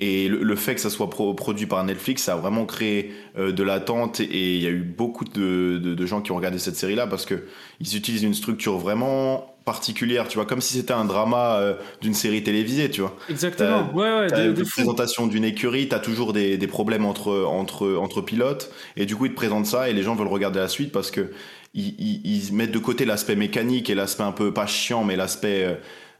Et 0.00 0.28
le, 0.28 0.44
le 0.44 0.56
fait 0.56 0.76
que 0.76 0.80
ça 0.80 0.90
soit 0.90 1.10
pro- 1.10 1.34
produit 1.34 1.66
par 1.66 1.82
Netflix, 1.84 2.22
ça 2.22 2.34
a 2.34 2.36
vraiment 2.36 2.66
créé 2.66 3.12
euh, 3.36 3.50
de 3.50 3.62
l'attente 3.64 4.20
et 4.20 4.54
il 4.54 4.62
y 4.62 4.66
a 4.66 4.70
eu 4.70 4.82
beaucoup 4.82 5.24
de, 5.24 5.80
de, 5.82 5.94
de 5.94 6.06
gens 6.06 6.20
qui 6.22 6.30
ont 6.30 6.36
regardé 6.36 6.60
cette 6.60 6.76
série-là 6.76 7.08
parce 7.08 7.26
que 7.26 7.46
ils 7.80 7.96
utilisent 7.96 8.22
une 8.22 8.34
structure 8.34 8.78
vraiment 8.78 9.56
particulière, 9.64 10.28
tu 10.28 10.36
vois, 10.38 10.46
comme 10.46 10.60
si 10.60 10.74
c'était 10.74 10.94
un 10.94 11.04
drama 11.04 11.56
euh, 11.56 11.74
d'une 12.00 12.14
série 12.14 12.42
télévisée, 12.44 12.90
tu 12.90 13.00
vois. 13.00 13.16
Exactement. 13.28 13.92
Ouais, 13.92 14.20
ouais, 14.20 14.30
de, 14.30 14.60
une 14.60 14.66
présentation 14.68 15.26
d'une 15.26 15.44
écurie, 15.44 15.88
t'as 15.88 15.98
toujours 15.98 16.32
des, 16.32 16.56
des 16.56 16.66
problèmes 16.68 17.04
entre, 17.04 17.44
entre, 17.44 17.96
entre 17.96 18.22
pilotes, 18.22 18.72
et 18.96 19.04
du 19.04 19.16
coup 19.16 19.26
ils 19.26 19.32
te 19.32 19.36
présentent 19.36 19.66
ça 19.66 19.90
et 19.90 19.92
les 19.94 20.02
gens 20.04 20.14
veulent 20.14 20.28
regarder 20.28 20.60
la 20.60 20.68
suite 20.68 20.92
parce 20.92 21.10
que 21.10 21.32
ils, 21.74 21.94
ils, 21.98 22.48
ils 22.48 22.54
mettent 22.54 22.70
de 22.72 22.78
côté 22.78 23.04
l'aspect 23.04 23.36
mécanique 23.36 23.90
et 23.90 23.94
l'aspect 23.94 24.22
un 24.22 24.32
peu 24.32 24.54
pas 24.54 24.66
chiant, 24.66 25.04
mais 25.04 25.16
l'aspect 25.16 25.64
euh, 25.64 25.74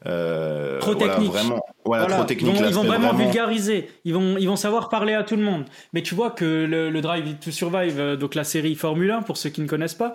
euh, 0.07 0.79
Trop 0.81 0.93
voilà, 0.95 1.15
technique. 1.15 1.33
vraiment, 1.33 1.61
voilà, 1.85 2.05
Voilà, 2.05 2.17
trop 2.19 2.25
technique. 2.27 2.55
Ils 2.57 2.63
vont, 2.63 2.69
ils 2.69 2.75
vont 2.75 2.83
l'aspect 2.85 2.99
vraiment, 2.99 3.19
vulgariser. 3.19 3.91
Ils 4.05 4.15
vont, 4.15 4.37
ils 4.39 4.47
vont 4.47 4.57
savoir 4.57 4.89
parler 4.89 5.15
à 5.15 5.25
tout 5.25 5.37
le 5.37 5.43
monde. 5.43 5.65
Mais 5.93 6.03
tu 6.03 6.15
vois 6.15 6.31
que 6.31 6.45
le, 6.45 6.91
le 6.91 7.01
Drive 7.01 7.39
to 7.41 7.51
Survive, 7.51 7.99
euh, 7.99 8.17
donc 8.17 8.35
la 8.35 8.45
série 8.45 8.75
Formule 8.75 9.11
1, 9.11 9.23
pour 9.23 9.37
ceux 9.37 9.51
qui 9.51 9.61
ne 9.61 9.67
connaissent 9.67 9.95
pas, 9.95 10.13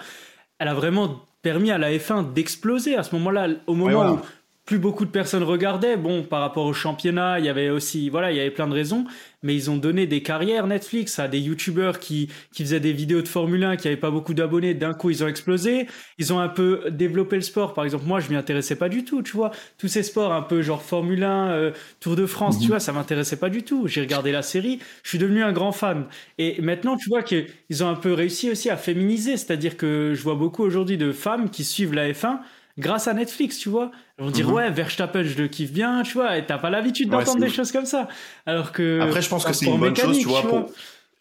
elle 0.59 0.68
a 0.68 0.74
vraiment 0.74 1.21
permis 1.41 1.71
à 1.71 1.77
la 1.77 1.91
F1 1.91 2.33
d'exploser 2.33 2.95
à 2.95 3.03
ce 3.03 3.13
moment-là, 3.15 3.47
au 3.68 3.74
moment 3.74 3.91
voilà. 3.91 4.12
où 4.13 4.19
plus 4.65 4.80
beaucoup 4.80 5.04
de 5.04 5.10
personnes 5.10 5.44
regardaient. 5.44 5.98
Bon, 5.98 6.24
par 6.24 6.39
rapport 6.39 6.65
au 6.65 6.74
championnat, 6.74 7.39
il 7.39 7.45
y 7.45 7.50
avait 7.50 7.69
aussi, 7.69 8.10
voilà, 8.10 8.31
il 8.31 8.38
y 8.38 8.39
avait 8.39 8.51
plein 8.51 8.68
de 8.68 8.74
raisons, 8.74 9.06
mais 9.42 9.54
ils 9.54 9.69
ont 9.69 9.75
donné 9.75 10.07
des 10.07 10.24
carrières 10.24 10.68
Netflix 10.68 11.19
à 11.19 11.27
des 11.27 11.39
youtubeurs 11.39 12.00
qui, 12.00 12.30
qui 12.54 12.63
faisaient 12.63 12.80
des 12.80 12.94
vidéos 12.94 13.21
de 13.21 13.27
Formule 13.27 13.63
1, 13.63 13.75
qui 13.75 13.88
n'avaient 13.88 14.00
pas 14.00 14.12
beaucoup 14.12 14.33
d'abonnés. 14.33 14.74
D'un 14.74 14.94
coup, 14.94 15.10
ils 15.10 15.21
ont 15.24 15.27
explosé. 15.27 15.88
Ils 16.18 16.31
ont 16.31 16.39
un 16.39 16.48
peu 16.48 16.89
développé 16.92 17.36
le 17.36 17.42
sport. 17.42 17.74
Par 17.74 17.83
exemple, 17.83 18.06
moi, 18.06 18.21
je 18.21 18.30
m'y 18.30 18.38
intéressais 18.38 18.77
pas 18.77 18.88
du 18.88 19.04
tout, 19.04 19.21
tu 19.21 19.36
vois. 19.36 19.51
Tous 19.77 19.89
ces 19.89 20.04
sports 20.04 20.31
un 20.31 20.42
peu 20.42 20.62
genre 20.62 20.81
Formule 20.81 21.24
1, 21.24 21.50
euh, 21.51 21.71
Tour 22.00 22.16
de 22.16 22.25
France, 22.25 22.59
tu 22.59 22.68
vois, 22.68 22.80
ça 22.80 22.94
m'intéressait 22.94 23.38
pas 23.38 23.50
du 23.50 23.63
tout. 23.63 23.88
J'ai 23.88 24.01
regardé 24.01 24.31
la 24.31 24.44
série, 24.44 24.80
je 25.04 25.09
suis 25.09 25.19
devenu 25.19 25.44
un 25.44 25.51
grand 25.51 25.74
fan. 25.74 26.06
Et 26.38 26.62
maintenant, 26.62 26.95
tu 26.95 27.09
vois 27.09 27.21
qu'ils 27.24 27.83
ont 27.83 27.89
un 27.89 27.95
peu 27.95 28.13
réussi 28.13 28.50
aussi 28.50 28.69
à 28.69 28.77
féminiser, 28.77 29.36
c'est-à-dire 29.36 29.75
que 29.75 30.13
je 30.16 30.24
vois 30.24 30.36
beaucoup 30.36 30.63
aujourd'hui 30.63 30.98
de 30.98 31.12
femmes 31.12 31.50
qui 31.50 31.66
suivent 31.66 31.94
la 31.94 32.09
F1 32.12 32.39
grâce 32.77 33.07
à 33.07 33.13
Netflix, 33.13 33.57
tu 33.57 33.69
vois. 33.69 33.91
Elles 34.17 34.25
vont 34.25 34.31
dire, 34.31 34.47
Mhm. 34.47 34.53
ouais, 34.53 34.69
Verstappen, 34.71 35.23
je 35.23 35.37
le 35.41 35.47
kiffe 35.47 35.71
bien, 35.71 36.03
tu 36.03 36.13
vois, 36.13 36.37
et 36.37 36.45
t'as 36.45 36.57
pas 36.57 36.69
l'habitude 36.69 37.09
d'entendre 37.09 37.39
des 37.39 37.47
ouf. 37.47 37.55
choses 37.55 37.71
comme 37.71 37.85
ça. 37.85 38.07
Alors 38.45 38.71
que. 38.71 38.99
Après, 39.01 39.21
je 39.21 39.29
pense 39.29 39.45
que 39.45 39.53
c'est 39.53 39.65
une 39.65 39.79
bonne 39.79 39.95
chose, 39.95 40.17
tu 40.19 40.27
vois, 40.27 40.41
pour, 40.41 40.71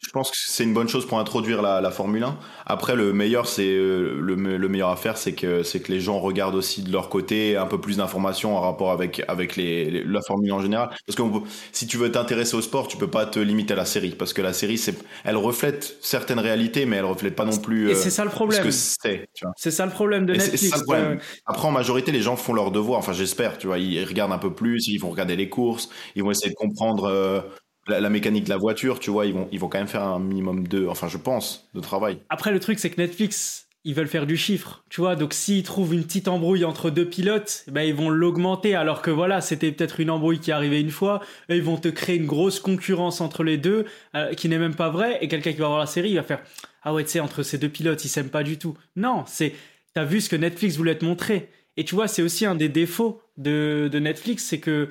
je 0.05 0.11
pense 0.11 0.31
que 0.31 0.37
c'est 0.37 0.65
une 0.65 0.75
bonne 0.75 0.89
chose 0.89 1.07
pour 1.07 1.19
introduire 1.19 1.63
la, 1.63 1.81
la 1.81 1.91
Formule 1.91 2.23
1. 2.25 2.37
Après, 2.67 2.97
le 2.97 3.13
meilleur, 3.13 3.47
c'est 3.47 3.69
euh, 3.69 4.19
le, 4.21 4.35
le 4.35 4.69
meilleur 4.69 4.91
à 4.91 4.97
faire, 4.97 5.17
c'est 5.17 5.33
que 5.33 5.63
c'est 5.63 5.81
que 5.81 5.93
les 5.93 6.01
gens 6.01 6.19
regardent 6.19 6.55
aussi 6.57 6.83
de 6.83 6.91
leur 6.93 7.09
côté 7.09 7.57
un 7.57 7.67
peu 7.67 7.81
plus 7.81 7.99
d'informations 7.99 8.57
en 8.57 8.61
rapport 8.61 8.91
avec 8.91 9.23
avec 9.29 9.57
les, 9.57 9.91
les- 9.91 10.05
la 10.05 10.21
Formule 10.21 10.51
1 10.51 10.55
en 10.57 10.61
général. 10.63 10.91
Parce 11.07 11.17
que 11.17 11.23
on 11.23 11.43
si 11.73 11.87
tu 11.87 11.97
veux 11.97 12.11
t'intéresser 12.11 12.57
au 12.57 12.61
sport, 12.63 12.89
tu 12.89 12.97
peux 12.97 13.09
pas 13.11 13.27
te 13.27 13.39
limiter 13.39 13.75
à 13.75 13.77
la 13.77 13.85
série, 13.85 14.11
parce 14.11 14.33
que 14.33 14.43
la 14.43 14.53
série, 14.53 14.77
c'est, 14.77 14.97
elle 15.25 15.37
reflète 15.37 15.97
certaines 16.03 16.41
réalités, 16.41 16.85
mais 16.85 16.97
elle 16.97 17.05
reflète 17.05 17.37
pas 17.37 17.45
non 17.45 17.57
plus 17.57 17.89
Et 17.91 17.93
euh, 17.93 17.95
c'est 17.95 18.11
ça 18.11 18.25
le 18.25 18.31
ce 18.31 18.35
problème. 18.35 18.63
que 18.65 18.71
c'est. 18.71 19.29
C'est 19.57 19.71
ça 19.71 19.87
le 19.87 19.93
problème 19.93 20.27
de 20.27 20.33
Netflix. 20.35 20.69
ça 20.69 20.77
le 20.79 20.83
problème. 20.83 21.13
Euh, 21.13 21.17
Après, 21.47 21.67
en 21.69 21.73
majorité, 21.73 22.13
les 22.13 22.23
gens 22.23 22.37
font 22.37 22.53
leur 22.55 22.71
devoir. 22.71 22.99
Enfin, 22.99 23.13
j'espère, 23.13 23.57
tu 23.57 23.67
vois. 23.69 23.79
Ils 23.79 24.05
regardent 24.05 24.33
un 24.33 24.39
peu 24.39 24.53
plus, 24.53 24.89
ils 24.89 24.99
vont 24.99 25.11
regarder 25.11 25.37
les 25.37 25.49
courses, 25.49 25.89
ils 26.17 26.23
vont 26.23 26.31
essayer 26.33 26.51
de 26.51 26.57
comprendre 26.57 27.05
euh, 27.05 27.41
la, 27.89 28.11
mécanique 28.11 28.45
de 28.45 28.51
la 28.51 28.57
voiture, 28.57 29.01
tu 29.01 29.11
vois. 29.11 29.27
Ils 29.27 29.35
vont, 29.35 29.49
ils 29.53 29.59
vont 29.59 29.69
quand 29.69 29.79
même 29.79 29.89
faire 29.89 30.03
un 30.03 30.19
minimum 30.19 30.67
de, 30.67 30.87
enfin, 30.87 31.09
je 31.09 31.19
pense, 31.19 31.69
de 31.75 31.81
travail. 31.81 32.19
Après, 32.29 32.53
le 32.53 32.61
truc, 32.61 32.79
c'est 32.79 32.91
que 32.91 33.01
Netflix, 33.01 33.69
ils 33.85 33.95
veulent 33.95 34.09
faire 34.09 34.27
du 34.27 34.37
chiffre, 34.37 34.85
tu 34.89 35.01
vois. 35.01 35.17
Donc, 35.17 35.35
s'ils 35.35 35.65
trouvent 35.65 35.93
une 35.93 36.05
petite 36.05 36.29
embrouille 36.29 36.65
entre 36.65 36.91
deux 36.91 37.09
pilotes, 37.09 37.65
ben, 37.69 37.83
ils 37.83 37.95
vont 37.95 38.11
l'augmenter. 38.11 38.75
Alors 38.75 39.03
que 39.03 39.11
voilà, 39.11 39.41
c'était 39.41 39.73
peut-être 39.73 40.01
une 40.01 40.11
embrouille 40.11 40.39
qui 40.39 40.53
arrivée 40.53 40.81
une 40.81 40.91
fois. 40.91 41.21
Et 41.49 41.57
ils 41.57 41.63
vont 41.63 41.77
te 41.77 41.89
créer 41.89 42.17
une 42.17 42.27
grosse 42.27 42.61
concurrence 42.61 43.21
entre 43.21 43.43
les 43.43 43.59
deux, 43.59 43.87
euh, 44.15 44.35
qui 44.35 44.49
n'est 44.49 44.59
même 44.59 44.77
pas 44.77 44.91
vraie. 44.91 45.19
Et 45.21 45.29
quelqu'un 45.29 45.53
qui 45.53 45.59
va 45.59 45.67
voir 45.67 45.81
la 45.81 45.87
série, 45.87 46.11
il 46.11 46.17
va 46.17 46.23
faire 46.23 46.43
Ah 46.85 46.95
ouais, 46.95 47.05
tu 47.05 47.11
sais, 47.11 47.21
entre 47.21 47.43
ces 47.43 47.59
deux 47.59 47.69
pilotes, 47.69 48.05
ils 48.05 48.09
s'aiment 48.09 48.31
pas 48.31 48.45
du 48.45 48.59
tout. 48.59 48.77
Non, 48.97 49.25
c'est. 49.27 49.55
T'as 49.95 50.05
vu 50.05 50.21
ce 50.21 50.31
que 50.31 50.37
Netflix 50.37 50.77
voulait 50.77 50.97
te 50.97 51.05
montrer. 51.05 51.51
Et 51.77 51.85
tu 51.85 51.95
vois, 51.95 52.09
c'est 52.09 52.23
aussi 52.23 52.47
un 52.47 52.55
des 52.55 52.69
défauts 52.69 53.21
de, 53.37 53.89
de 53.91 53.99
Netflix, 53.99 54.45
c'est 54.45 54.61
que. 54.61 54.89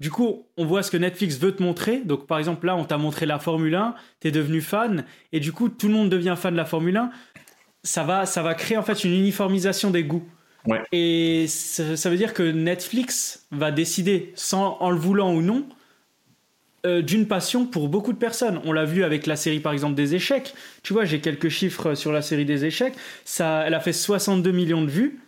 Du 0.00 0.10
coup, 0.10 0.46
on 0.56 0.64
voit 0.64 0.82
ce 0.82 0.90
que 0.90 0.96
Netflix 0.96 1.38
veut 1.38 1.54
te 1.54 1.62
montrer. 1.62 2.00
Donc, 2.00 2.26
par 2.26 2.38
exemple, 2.38 2.66
là, 2.66 2.76
on 2.76 2.84
t'a 2.84 2.98
montré 2.98 3.26
la 3.26 3.38
Formule 3.38 3.74
1, 3.74 3.94
t'es 4.20 4.30
devenu 4.30 4.60
fan, 4.60 5.04
et 5.32 5.40
du 5.40 5.52
coup, 5.52 5.68
tout 5.68 5.88
le 5.88 5.94
monde 5.94 6.10
devient 6.10 6.34
fan 6.36 6.52
de 6.52 6.56
la 6.56 6.64
Formule 6.64 6.96
1 6.96 7.10
ça 7.84 8.02
va, 8.02 8.26
ça 8.26 8.42
va 8.42 8.54
créer 8.54 8.76
en 8.76 8.82
fait 8.82 9.04
une 9.04 9.12
uniformisation 9.12 9.90
des 9.90 10.02
goûts. 10.02 10.26
Ouais. 10.66 10.82
Et 10.92 11.46
ça, 11.46 12.08
veut 12.08 12.16
dire 12.16 12.32
que 12.32 12.42
Netflix 12.42 13.46
va 13.50 13.70
décider, 13.70 14.32
sans 14.34 14.78
en 14.80 14.90
le 14.90 14.96
voulant 14.96 15.34
ou 15.34 15.42
non, 15.42 15.66
euh, 16.86 17.02
d'une 17.02 17.28
passion 17.28 17.66
pour 17.66 17.88
beaucoup 17.88 18.14
de 18.14 18.18
personnes. 18.18 18.60
On 18.64 18.72
l'a 18.72 18.86
vu 18.86 19.04
avec 19.04 19.26
la 19.26 19.36
série 19.36 19.60
par 19.60 19.74
exemple 19.74 19.94
des 19.94 20.14
échecs. 20.14 20.54
Tu 20.82 20.94
vois, 20.94 21.04
j'ai 21.04 21.20
quelques 21.20 21.50
chiffres 21.50 21.94
sur 21.94 22.12
la 22.12 22.22
série 22.22 22.46
des 22.46 22.64
échecs. 22.64 22.94
Ça, 23.26 23.64
elle 23.66 23.74
a 23.74 23.80
fait 23.80 23.92
62 23.92 24.50
millions 24.52 24.82
de 24.82 24.90
vues. 24.90 25.20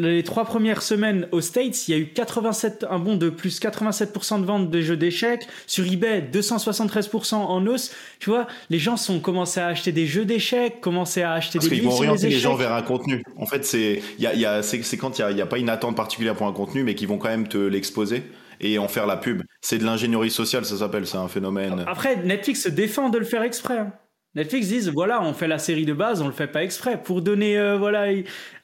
Les 0.00 0.22
trois 0.22 0.44
premières 0.44 0.82
semaines 0.82 1.26
aux 1.32 1.40
States, 1.40 1.88
il 1.88 1.90
y 1.92 1.94
a 1.94 1.98
eu 1.98 2.06
87, 2.12 2.86
un 2.88 2.98
bond 2.98 3.16
de 3.16 3.30
plus 3.30 3.60
87% 3.60 4.40
de 4.40 4.46
ventes 4.46 4.70
des 4.70 4.82
jeux 4.82 4.96
d'échecs. 4.96 5.46
Sur 5.66 5.86
eBay, 5.86 6.28
273% 6.32 7.34
en 7.34 7.66
hausse. 7.66 7.92
Tu 8.20 8.30
vois, 8.30 8.46
les 8.70 8.78
gens 8.78 8.96
sont 8.96 9.20
commencé 9.20 9.60
à 9.60 9.66
acheter 9.66 9.92
des 9.92 10.06
jeux 10.06 10.24
d'échecs, 10.24 10.80
commencé 10.80 11.22
à 11.22 11.32
acheter 11.32 11.58
Parce 11.58 11.68
des 11.68 11.76
livres 11.76 11.90
vont 11.90 11.96
sur 11.96 12.02
les 12.04 12.08
orienter 12.10 12.28
les 12.28 12.38
gens 12.38 12.54
vers 12.54 12.72
un 12.72 12.82
contenu. 12.82 13.22
En 13.36 13.46
fait, 13.46 13.64
c'est, 13.64 14.02
il 14.18 14.24
y 14.24 14.26
a, 14.26 14.34
y 14.34 14.46
a, 14.46 14.62
c'est, 14.62 14.82
c'est 14.82 14.96
quand 14.96 15.18
il 15.18 15.22
y 15.22 15.24
a, 15.24 15.30
y 15.32 15.40
a 15.40 15.46
pas 15.46 15.58
une 15.58 15.70
attente 15.70 15.96
particulière 15.96 16.34
pour 16.34 16.46
un 16.46 16.52
contenu, 16.52 16.82
mais 16.84 16.94
qui 16.94 17.06
vont 17.06 17.18
quand 17.18 17.28
même 17.28 17.48
te 17.48 17.58
l'exposer 17.58 18.22
et 18.60 18.78
en 18.78 18.88
faire 18.88 19.06
la 19.06 19.16
pub. 19.16 19.42
C'est 19.60 19.78
de 19.78 19.84
l'ingénierie 19.84 20.30
sociale, 20.30 20.64
ça 20.64 20.76
s'appelle. 20.76 21.06
C'est 21.06 21.16
un 21.16 21.28
phénomène. 21.28 21.84
Après, 21.86 22.16
Netflix 22.24 22.62
se 22.64 22.68
défend 22.68 23.08
de 23.08 23.18
le 23.18 23.24
faire 23.24 23.42
exprès. 23.42 23.78
hein. 23.78 23.92
Netflix 24.34 24.68
disent 24.68 24.90
voilà, 24.92 25.22
on 25.22 25.32
fait 25.32 25.48
la 25.48 25.58
série 25.58 25.86
de 25.86 25.92
base, 25.94 26.20
on 26.22 26.26
le 26.26 26.32
fait 26.32 26.46
pas 26.46 26.62
exprès 26.62 27.00
pour 27.02 27.22
donner 27.22 27.58
euh, 27.58 27.76
voilà 27.76 28.06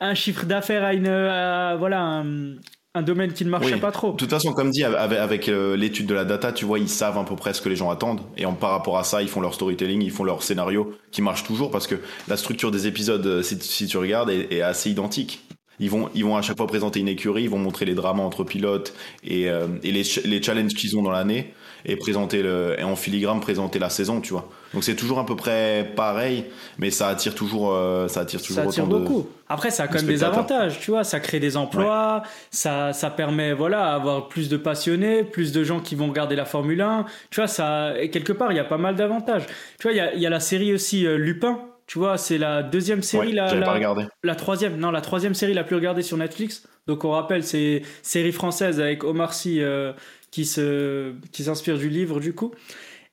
un 0.01 0.15
chiffre 0.15 0.45
d'affaires 0.45 0.85
à 0.85 0.95
une 0.95 1.09
à, 1.09 1.75
voilà 1.77 2.01
un, 2.01 2.55
un 2.95 3.03
domaine 3.03 3.33
qui 3.33 3.45
ne 3.45 3.51
marchait 3.51 3.75
Oui. 3.75 3.81
pas 3.81 3.91
trop. 3.91 4.13
De 4.13 4.17
toute 4.17 4.31
façon, 4.31 4.53
comme 4.53 4.71
dit, 4.71 4.85
avec, 4.85 5.19
avec, 5.19 5.49
euh, 5.49 5.77
l'étude 5.77 6.07
de 6.07 6.15
la 6.15 6.25
data, 6.25 6.53
tu 6.53 6.65
vois, 6.65 6.79
ils 6.79 6.89
savent 6.89 7.19
à 7.19 7.25
peu 7.25 7.35
près 7.35 7.53
ce 7.53 7.61
que 7.61 7.69
les 7.69 7.75
gens 7.77 7.91
attendent. 7.91 8.21
Et 8.37 8.47
en, 8.47 8.53
par 8.53 8.71
rapport 8.71 8.99
à 8.99 9.05
ça, 9.05 9.21
ils 9.21 9.29
font 9.29 9.41
leur 9.41 9.55
storytelling, 9.55 10.01
ils 10.03 10.13
font 10.13 10.23
leur 10.23 10.43
scénario, 10.45 10.95
qui 11.11 11.21
marche 11.23 11.43
toujours 11.45 11.71
parce 11.73 11.87
que 11.89 11.97
la 12.29 12.37
structure 12.37 12.71
des 12.71 12.87
épisodes, 12.87 13.27
euh, 13.27 13.43
si, 13.43 13.59
si 13.61 13.87
tu 13.87 13.97
regardes, 13.97 14.31
est, 14.31 14.53
est 14.53 14.63
assez 14.63 14.91
identique. 14.91 15.41
Ils 15.81 15.91
vont, 15.91 16.09
ils 16.15 16.25
vont 16.25 16.37
à 16.37 16.43
chaque 16.43 16.57
fois 16.57 16.69
présenter 16.69 17.01
une 17.01 17.09
écurie, 17.09 17.43
ils 17.43 17.51
vont 17.51 17.59
montrer 17.59 17.85
les 17.85 17.95
dramas 17.95 18.23
entre 18.23 18.45
pilotes 18.45 18.95
et, 19.25 19.51
euh, 19.51 19.67
et 19.83 19.91
les, 19.91 20.05
les 20.25 20.41
challenges 20.41 20.75
qu'ils 20.75 20.97
ont 20.97 21.03
dans 21.03 21.11
l'année 21.11 21.53
et 21.85 21.97
présenter 21.97 22.43
le, 22.43 22.77
et 22.79 22.83
en 22.83 22.97
filigrane 22.97 23.41
présenter 23.41 23.79
la 23.79 23.91
saison, 23.91 24.21
tu 24.21 24.33
vois. 24.33 24.49
Donc 24.73 24.85
c'est 24.85 24.97
toujours 24.97 25.19
à 25.19 25.27
peu 25.27 25.37
près 25.37 25.93
pareil, 25.95 26.47
mais 26.79 26.91
ça 26.91 27.09
attire 27.09 27.35
toujours, 27.35 27.73
euh, 27.73 28.09
ça 28.09 28.21
attire 28.21 28.41
toujours 28.41 28.57
Ça 28.57 28.69
attire 28.69 28.85
autant 28.85 28.99
de. 28.99 29.05
beaucoup. 29.05 29.29
Après, 29.49 29.71
ça 29.71 29.85
a 29.85 29.89
quand 29.89 29.97
même 29.97 30.07
des 30.07 30.25
avantages, 30.25 30.81
tu 30.81 30.91
vois. 30.91 31.05
Ça 31.05 31.21
crée 31.21 31.39
des 31.39 31.57
emplois, 31.57 32.23
ça, 32.51 32.93
ça 32.93 33.11
permet, 33.11 33.53
voilà, 33.53 33.95
avoir 33.95 34.29
plus 34.29 34.49
de 34.49 34.57
passionnés, 34.57 35.23
plus 35.23 35.53
de 35.53 35.63
gens 35.63 35.81
qui 35.81 35.95
vont 35.95 36.09
regarder 36.09 36.35
la 36.35 36.47
Formule 36.47 36.81
1. 36.81 37.05
Tu 37.31 37.41
vois, 37.41 37.49
ça, 37.49 38.01
et 38.01 38.11
quelque 38.11 38.33
part, 38.33 38.53
il 38.53 38.57
y 38.57 38.61
a 38.61 38.65
pas 38.65 38.79
mal 38.79 38.97
d'avantages. 38.97 39.47
Tu 39.79 39.83
vois, 39.83 39.93
il 39.93 39.97
y 39.97 40.01
a, 40.01 40.15
y 40.15 40.27
a 40.27 40.31
la 40.31 40.41
série 40.41 40.73
aussi 40.73 41.07
euh, 41.07 41.17
Lupin. 41.17 41.61
Tu 41.87 41.99
vois, 41.99 42.17
c'est 42.19 42.39
la 42.39 42.63
deuxième 42.63 43.03
série, 43.03 43.29
Ouais, 43.29 43.33
la, 43.35 43.55
la- 43.55 43.67
pas 43.67 43.75
regardé. 43.75 44.05
la 44.23 44.35
troisième, 44.35 44.77
non, 44.79 44.91
la 44.91 45.01
troisième 45.03 45.35
série 45.35 45.55
la 45.55 45.65
plus 45.65 45.77
regardée 45.77 46.03
sur 46.03 46.17
Netflix. 46.17 46.67
Donc 46.87 47.05
on 47.05 47.11
rappelle, 47.11 47.45
c'est 47.45 47.83
série 48.03 48.33
française 48.33 48.81
avec 48.81 49.05
Omar 49.05 49.35
Sy 49.35 49.61
euh, 49.61 49.93
qui 50.31 50.45
se, 50.47 51.13
qui 51.33 51.45
s'inspire 51.45 51.77
du 51.79 51.89
livre 51.91 52.21
du 52.21 52.35
coup. 52.35 52.53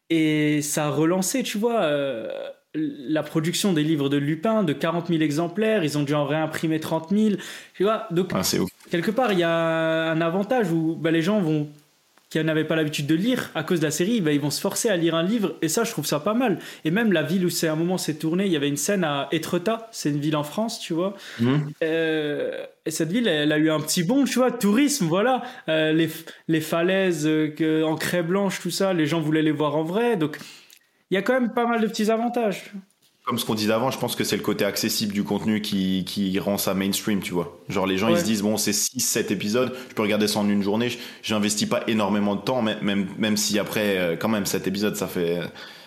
Et 0.09 0.61
ça 0.61 0.87
a 0.87 0.89
relancé, 0.89 1.43
tu 1.43 1.57
vois, 1.57 1.81
euh, 1.83 2.27
la 2.73 3.23
production 3.23 3.73
des 3.73 3.83
livres 3.83 4.09
de 4.09 4.17
Lupin 4.17 4.63
de 4.63 4.73
40 4.73 5.07
000 5.07 5.21
exemplaires. 5.21 5.83
Ils 5.83 5.97
ont 5.97 6.03
dû 6.03 6.13
en 6.13 6.25
réimprimer 6.25 6.79
30 6.79 7.09
000. 7.11 7.35
Tu 7.73 7.83
vois, 7.83 8.07
donc 8.11 8.31
Ah, 8.33 8.41
quelque 8.89 9.11
part, 9.11 9.31
il 9.33 9.39
y 9.39 9.43
a 9.43 10.11
un 10.11 10.21
avantage 10.21 10.71
où 10.71 10.95
bah, 10.95 11.11
les 11.11 11.21
gens 11.21 11.39
vont 11.39 11.69
qui 12.31 12.41
n'avaient 12.41 12.63
pas 12.63 12.77
l'habitude 12.77 13.07
de 13.07 13.13
lire 13.13 13.51
à 13.55 13.63
cause 13.63 13.81
de 13.81 13.85
la 13.85 13.91
série, 13.91 14.21
ben, 14.21 14.31
ils 14.31 14.39
vont 14.39 14.49
se 14.49 14.61
forcer 14.61 14.89
à 14.89 14.95
lire 14.95 15.15
un 15.15 15.21
livre 15.23 15.55
et 15.61 15.67
ça 15.67 15.83
je 15.83 15.91
trouve 15.91 16.05
ça 16.05 16.21
pas 16.21 16.33
mal. 16.33 16.59
Et 16.85 16.89
même 16.89 17.11
la 17.11 17.23
ville 17.23 17.45
où 17.45 17.49
c'est 17.49 17.67
un 17.67 17.75
moment 17.75 17.97
c'est 17.97 18.13
tourné, 18.15 18.45
il 18.45 18.51
y 18.51 18.55
avait 18.55 18.69
une 18.69 18.77
scène 18.77 19.03
à 19.03 19.27
Etretat, 19.33 19.89
c'est 19.91 20.09
une 20.09 20.19
ville 20.19 20.37
en 20.37 20.43
France, 20.43 20.79
tu 20.79 20.93
vois. 20.93 21.13
Mhm. 21.41 21.71
Euh, 21.83 22.65
et 22.85 22.91
cette 22.91 23.11
ville, 23.11 23.27
elle 23.27 23.51
a 23.51 23.57
eu 23.57 23.69
un 23.69 23.81
petit 23.81 24.03
bond, 24.03 24.23
tu 24.23 24.39
vois, 24.39 24.49
tourisme, 24.49 25.05
voilà, 25.07 25.43
Euh, 25.67 25.91
les, 25.91 26.09
les 26.47 26.61
falaises 26.61 27.27
euh, 27.27 27.83
en 27.83 27.95
craie 27.95 28.23
blanche, 28.23 28.61
tout 28.61 28.71
ça, 28.71 28.93
les 28.93 29.05
gens 29.05 29.19
voulaient 29.19 29.41
les 29.41 29.51
voir 29.51 29.75
en 29.75 29.83
vrai, 29.83 30.15
donc 30.15 30.37
il 31.09 31.15
y 31.15 31.17
a 31.17 31.21
quand 31.21 31.33
même 31.33 31.53
pas 31.53 31.67
mal 31.67 31.81
de 31.81 31.87
petits 31.87 32.09
avantages. 32.09 32.71
Comme 33.31 33.39
ce 33.39 33.45
qu'on 33.45 33.55
disait 33.55 33.71
avant, 33.71 33.91
je 33.91 33.97
pense 33.97 34.17
que 34.17 34.25
c'est 34.25 34.35
le 34.35 34.41
côté 34.43 34.65
accessible 34.65 35.13
du 35.13 35.23
contenu 35.23 35.61
qui, 35.61 36.03
qui 36.05 36.37
rend 36.37 36.57
ça 36.57 36.73
mainstream, 36.73 37.21
tu 37.21 37.31
vois. 37.33 37.57
Genre 37.69 37.87
les 37.87 37.97
gens 37.97 38.09
ils 38.09 38.17
se 38.17 38.25
disent 38.25 38.41
bon 38.41 38.57
c'est 38.57 38.73
6 38.73 38.99
7 38.99 39.31
épisodes, 39.31 39.73
je 39.89 39.93
peux 39.95 40.01
regarder 40.01 40.27
ça 40.27 40.39
en 40.39 40.49
une 40.49 40.61
journée, 40.61 40.89
j'investis 41.23 41.65
pas 41.69 41.81
énormément 41.87 42.35
de 42.35 42.41
temps 42.41 42.61
même 42.61 42.79
même, 42.81 43.07
même 43.17 43.37
si 43.37 43.57
après 43.57 43.97
euh, 43.97 44.15
quand 44.17 44.27
même 44.27 44.45
7 44.45 44.67
épisodes 44.67 44.97
ça 44.97 45.07
fait 45.07 45.39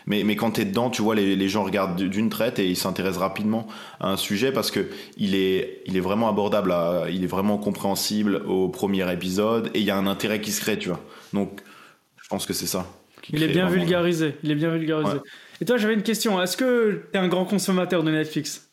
mais 0.07 0.25
mais 0.25 0.37
quand 0.37 0.53
t'es 0.53 0.65
dedans, 0.65 0.89
tu 0.89 1.03
vois 1.03 1.15
les, 1.15 1.37
les 1.37 1.49
gens 1.51 1.65
regardent 1.65 2.03
d'une 2.03 2.31
traite 2.31 2.59
et 2.59 2.67
ils 2.69 2.77
s'intéressent 2.77 3.21
rapidement 3.21 3.67
à 4.01 4.09
un 4.11 4.17
sujet 4.17 4.51
parce 4.51 4.71
que 4.71 4.89
il 5.19 5.35
est 5.35 5.83
il 5.87 5.97
est 5.99 6.01
vraiment 6.01 6.31
abordable 6.31 6.73
à- 6.73 7.07
il 7.11 7.25
est 7.25 7.27
vraiment 7.27 7.59
compréhensible 7.59 8.37
au 8.47 8.69
premier 8.71 9.11
épisode 9.13 9.71
et 9.75 9.81
il 9.81 9.85
y 9.85 9.91
a 9.91 9.97
un 9.97 10.07
intérêt 10.07 10.41
qui 10.41 10.51
se 10.53 10.61
crée, 10.63 10.79
tu 10.79 10.89
vois. 10.89 11.01
Donc 11.35 11.61
je 12.23 12.29
pense 12.29 12.47
que 12.47 12.53
c'est 12.55 12.67
ça. 12.67 12.87
Il 13.33 13.43
est 13.43 13.49
bien 13.49 13.67
vulgarisé, 13.69 14.35
il 14.43 14.51
est 14.51 14.55
bien 14.55 14.71
vulgarisé. 14.71 15.19
Et 15.65 15.67
toi, 15.67 15.79
j'avais 15.79 15.95
une 15.95 16.03
question, 16.03 16.43
est-ce 16.43 16.59
que 16.59 17.07
t'es 17.11 17.17
un 17.17 17.27
grand 17.27 17.47
consommateur 17.47 18.03
de 18.03 18.11
Netflix? 18.11 18.69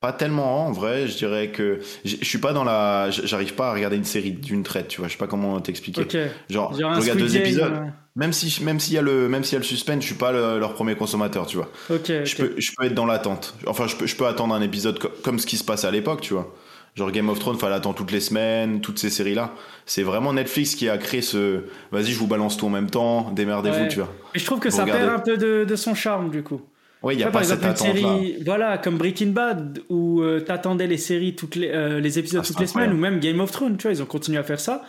Pas 0.00 0.14
tellement 0.14 0.66
en 0.66 0.72
vrai, 0.72 1.06
je 1.06 1.18
dirais 1.18 1.50
que 1.50 1.80
je 2.02 2.16
suis 2.24 2.38
pas 2.38 2.54
dans 2.54 2.64
la, 2.64 3.10
j'arrive 3.10 3.52
pas 3.54 3.68
à 3.68 3.74
regarder 3.74 3.98
une 3.98 4.04
série 4.04 4.32
d'une 4.32 4.62
traite, 4.62 4.88
tu 4.88 5.00
vois, 5.02 5.08
je 5.08 5.12
sais 5.12 5.18
pas 5.18 5.26
comment 5.26 5.60
t'expliquer. 5.60 6.00
Ok. 6.00 6.16
Genre, 6.48 6.72
je 6.72 6.82
regarde 6.82 7.18
deux 7.18 7.26
Game, 7.28 7.42
épisodes, 7.42 7.72
même 8.16 8.32
si 8.32 8.64
même 8.64 8.80
s'il 8.80 8.94
y 8.94 8.98
a 8.98 9.02
le 9.02 9.28
même 9.28 9.44
s'il 9.44 9.52
y 9.52 9.56
a 9.56 9.58
le 9.58 9.64
suspense, 9.66 10.00
je 10.00 10.06
suis 10.06 10.14
pas 10.14 10.32
le- 10.32 10.58
leur 10.58 10.72
premier 10.72 10.94
consommateur, 10.94 11.46
tu 11.46 11.58
vois. 11.58 11.70
Ok. 11.90 12.06
Je 12.24 12.36
peux 12.36 12.54
je 12.56 12.70
peux 12.74 12.86
être 12.86 12.94
dans 12.94 13.04
l'attente. 13.04 13.54
Enfin, 13.66 13.86
je 13.86 13.96
peux 13.96 14.06
je 14.06 14.16
peux 14.16 14.26
attendre 14.26 14.54
un 14.54 14.62
épisode 14.62 14.98
co- 14.98 15.10
comme 15.22 15.38
ce 15.38 15.46
qui 15.46 15.58
se 15.58 15.64
passait 15.64 15.86
à 15.86 15.90
l'époque, 15.90 16.22
tu 16.22 16.32
vois. 16.32 16.54
Genre 16.96 17.10
Game 17.10 17.28
of 17.28 17.38
Thrones, 17.40 17.58
fallait 17.58 17.74
attendre 17.74 17.96
toutes 17.96 18.12
les 18.12 18.20
semaines, 18.20 18.80
toutes 18.80 18.98
ces 19.00 19.10
séries 19.10 19.34
là. 19.34 19.52
C'est 19.84 20.02
vraiment 20.04 20.32
Netflix 20.32 20.74
qui 20.76 20.88
a 20.88 20.96
créé 20.96 21.22
ce, 21.22 21.64
vas-y, 21.90 22.12
je 22.12 22.18
vous 22.18 22.28
balance 22.28 22.56
tout 22.56 22.66
en 22.66 22.70
même 22.70 22.88
temps, 22.88 23.30
démerdez-vous, 23.32 23.76
Ouais. 23.82 23.88
tu 23.88 23.98
vois. 23.98 24.12
Et 24.34 24.38
je 24.38 24.44
trouve 24.44 24.60
que 24.60 24.70
ça 24.70 24.84
perd 24.84 25.08
un 25.10 25.18
peu 25.18 25.36
de, 25.36 25.64
de 25.64 25.76
son 25.76 25.94
charme, 25.94 26.30
du 26.30 26.42
coup. 26.44 26.60
Ouais, 27.02 27.14
il 27.14 27.20
y 27.20 27.22
a 27.22 27.26
pas 27.26 27.32
par 27.40 27.44
cette 27.44 27.62
exemple, 27.64 27.98
une 27.98 28.04
attente 28.06 28.18
série, 28.22 28.42
voilà, 28.44 28.78
comme 28.78 28.96
Breaking 28.96 29.26
Bad, 29.32 29.80
où 29.90 30.22
euh, 30.22 30.40
t'attendais 30.40 30.86
les 30.86 30.96
séries, 30.96 31.34
toutes 31.34 31.56
les, 31.56 31.68
euh, 31.68 32.00
les 32.00 32.18
épisodes 32.18 32.40
Ah, 32.44 32.46
toutes 32.46 32.60
les 32.60 32.66
semaines, 32.66 32.92
ou 32.92 32.96
même 32.96 33.18
Game 33.20 33.40
of 33.40 33.50
Thrones, 33.50 33.76
tu 33.76 33.82
vois, 33.82 33.90
ils 33.92 34.02
ont 34.02 34.06
continué 34.06 34.38
à 34.38 34.42
faire 34.44 34.60
ça. 34.60 34.82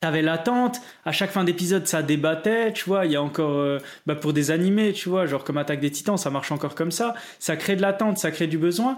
T'avais 0.00 0.22
l'attente, 0.22 0.76
à 1.04 1.10
chaque 1.10 1.32
fin 1.32 1.42
d'épisode, 1.42 1.86
ça 1.88 2.02
débattait, 2.02 2.72
tu 2.72 2.84
vois, 2.86 3.04
il 3.04 3.12
y 3.12 3.16
a 3.16 3.22
encore, 3.22 3.50
euh, 3.58 3.78
bah, 4.06 4.14
pour 4.14 4.32
des 4.32 4.52
animés, 4.52 4.92
tu 4.92 5.08
vois, 5.08 5.26
genre 5.26 5.42
comme 5.42 5.58
Attaque 5.58 5.80
des 5.80 5.90
Titans, 5.90 6.16
ça 6.16 6.30
marche 6.30 6.52
encore 6.52 6.76
comme 6.76 6.92
ça. 6.92 7.14
Ça 7.40 7.56
crée 7.56 7.74
de 7.74 7.82
l'attente, 7.82 8.16
ça 8.16 8.30
crée 8.30 8.46
du 8.46 8.58
besoin. 8.58 8.96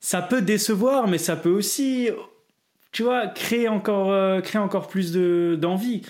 Ça 0.00 0.22
peut 0.22 0.42
décevoir, 0.42 1.08
mais 1.08 1.18
ça 1.18 1.36
peut 1.36 1.50
aussi, 1.50 2.10
tu 2.92 3.02
vois, 3.02 3.26
créer 3.28 3.68
encore, 3.68 4.10
euh, 4.12 4.40
créer 4.40 4.60
encore 4.60 4.88
plus 4.88 5.12
de, 5.12 5.58
d'envie. 5.60 6.02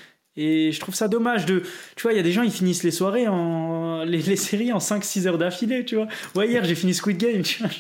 Et 0.43 0.73
je 0.73 0.81
trouve 0.81 0.95
ça 0.95 1.09
dommage 1.09 1.45
de. 1.47 1.61
Tu 1.97 2.03
vois, 2.03 2.13
il 2.13 2.17
y 2.17 2.21
a 2.21 2.23
des 2.23 2.33
gens, 2.33 2.43
ils 2.43 2.51
finissent 2.53 2.83
les 2.83 2.91
soirées, 2.91 3.29
en, 3.29 4.05
les, 4.05 4.19
les 4.23 4.37
séries 4.37 4.73
en 4.73 4.81
5-6 4.81 5.27
heures 5.27 5.39
d'affilée, 5.39 5.85
tu 5.85 5.97
vois. 5.97 6.07
Ouais, 6.35 6.49
hier, 6.49 6.65
j'ai 6.65 6.75
fini 6.75 6.95
Squid 6.95 7.19
Game, 7.19 7.43
tu 7.43 7.63
vois. 7.63 7.71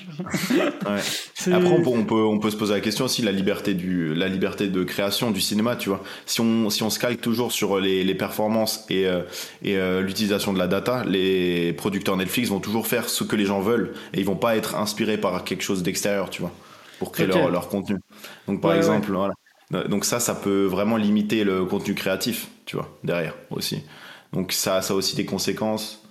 Ouais. 0.86 1.00
Après, 1.52 1.70
on 1.70 1.80
peut, 1.82 1.90
on, 1.90 2.04
peut, 2.04 2.14
on 2.22 2.38
peut 2.38 2.50
se 2.50 2.56
poser 2.56 2.74
la 2.74 2.80
question 2.80 3.04
aussi, 3.06 3.22
la 3.22 3.32
liberté, 3.32 3.74
du, 3.74 4.14
la 4.14 4.28
liberté 4.28 4.68
de 4.68 4.84
création 4.84 5.30
du 5.30 5.40
cinéma, 5.40 5.76
tu 5.76 5.88
vois. 5.88 6.02
Si 6.26 6.40
on, 6.40 6.70
si 6.70 6.82
on 6.82 6.90
se 6.90 6.98
calque 6.98 7.20
toujours 7.20 7.52
sur 7.52 7.80
les, 7.80 8.04
les 8.04 8.14
performances 8.14 8.84
et, 8.90 9.06
euh, 9.06 9.22
et 9.62 9.76
euh, 9.76 10.02
l'utilisation 10.02 10.52
de 10.52 10.58
la 10.58 10.66
data, 10.68 11.04
les 11.06 11.72
producteurs 11.72 12.16
Netflix 12.16 12.48
vont 12.50 12.60
toujours 12.60 12.86
faire 12.86 13.08
ce 13.08 13.24
que 13.24 13.36
les 13.36 13.46
gens 13.46 13.60
veulent 13.60 13.94
et 14.14 14.20
ils 14.20 14.26
vont 14.26 14.36
pas 14.36 14.56
être 14.56 14.76
inspirés 14.76 15.18
par 15.18 15.44
quelque 15.44 15.62
chose 15.62 15.82
d'extérieur, 15.82 16.30
tu 16.30 16.42
vois, 16.42 16.52
pour 16.98 17.12
créer 17.12 17.26
leur, 17.26 17.50
leur 17.50 17.68
contenu. 17.68 17.96
Donc, 18.46 18.60
par 18.60 18.72
Ouais, 18.72 18.76
exemple, 18.76 19.12
voilà. 19.12 19.34
Donc 19.70 20.04
ça, 20.04 20.18
ça 20.20 20.34
peut 20.34 20.64
vraiment 20.64 20.96
limiter 20.96 21.44
le 21.44 21.64
contenu 21.64 21.94
créatif, 21.94 22.48
tu 22.66 22.76
vois, 22.76 22.88
derrière 23.04 23.34
aussi. 23.50 23.82
Donc 24.32 24.52
ça, 24.52 24.82
ça 24.82 24.94
a 24.94 24.96
aussi 24.96 25.14
des 25.16 25.24
conséquences. 25.24 26.02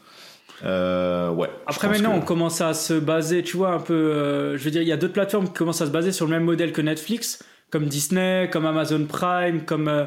Euh, 0.63 1.30
ouais. 1.32 1.50
Après, 1.68 1.88
maintenant, 1.88 2.12
que- 2.12 2.18
on 2.18 2.22
commence 2.22 2.62
à 2.62 2.74
se 2.74 2.94
baser, 2.94 3.44
tu 3.44 3.58
vois, 3.58 3.72
un 3.74 3.80
peu. 3.80 3.94
euh, 3.94 4.58
je 4.58 4.63
veux 4.63 4.72
dire, 4.72 4.82
il 4.82 4.88
y 4.88 4.92
a 4.92 4.98
d'autres 4.98 5.13
plateformes 5.13 5.48
qui 5.48 5.54
commencent 5.54 5.82
à 5.82 5.86
se 5.86 5.92
baser 5.92 6.12
sur 6.12 6.25
le 6.25 6.32
même 6.32 6.44
modèle 6.44 6.72
que 6.74 6.82
Netflix, 6.82 7.44
comme 7.70 7.86
Disney, 7.86 8.50
comme 8.51 8.66
Amazon 8.66 9.06
Prime, 9.06 9.63
comme. 9.66 9.88
euh, 9.88 10.06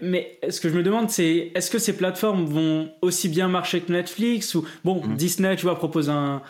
mais 0.00 0.38
ce 0.48 0.60
que 0.60 0.68
je 0.68 0.74
me 0.74 0.82
demande, 0.82 1.10
c'est 1.10 1.50
est-ce 1.54 1.70
que 1.70 1.78
ces 1.78 1.96
plateformes 1.96 2.46
vont 2.46 2.90
aussi 3.02 3.28
bien 3.28 3.48
marcher 3.48 3.80
que 3.80 3.92
Netflix 3.92 4.54
ou 4.54 4.64
bon, 4.84 5.02
Mhm. 5.04 5.16
Disney, 5.16 5.56
tu 5.56 5.62
vois, 5.62 5.76
propose 5.76 6.08
un 6.10 6.42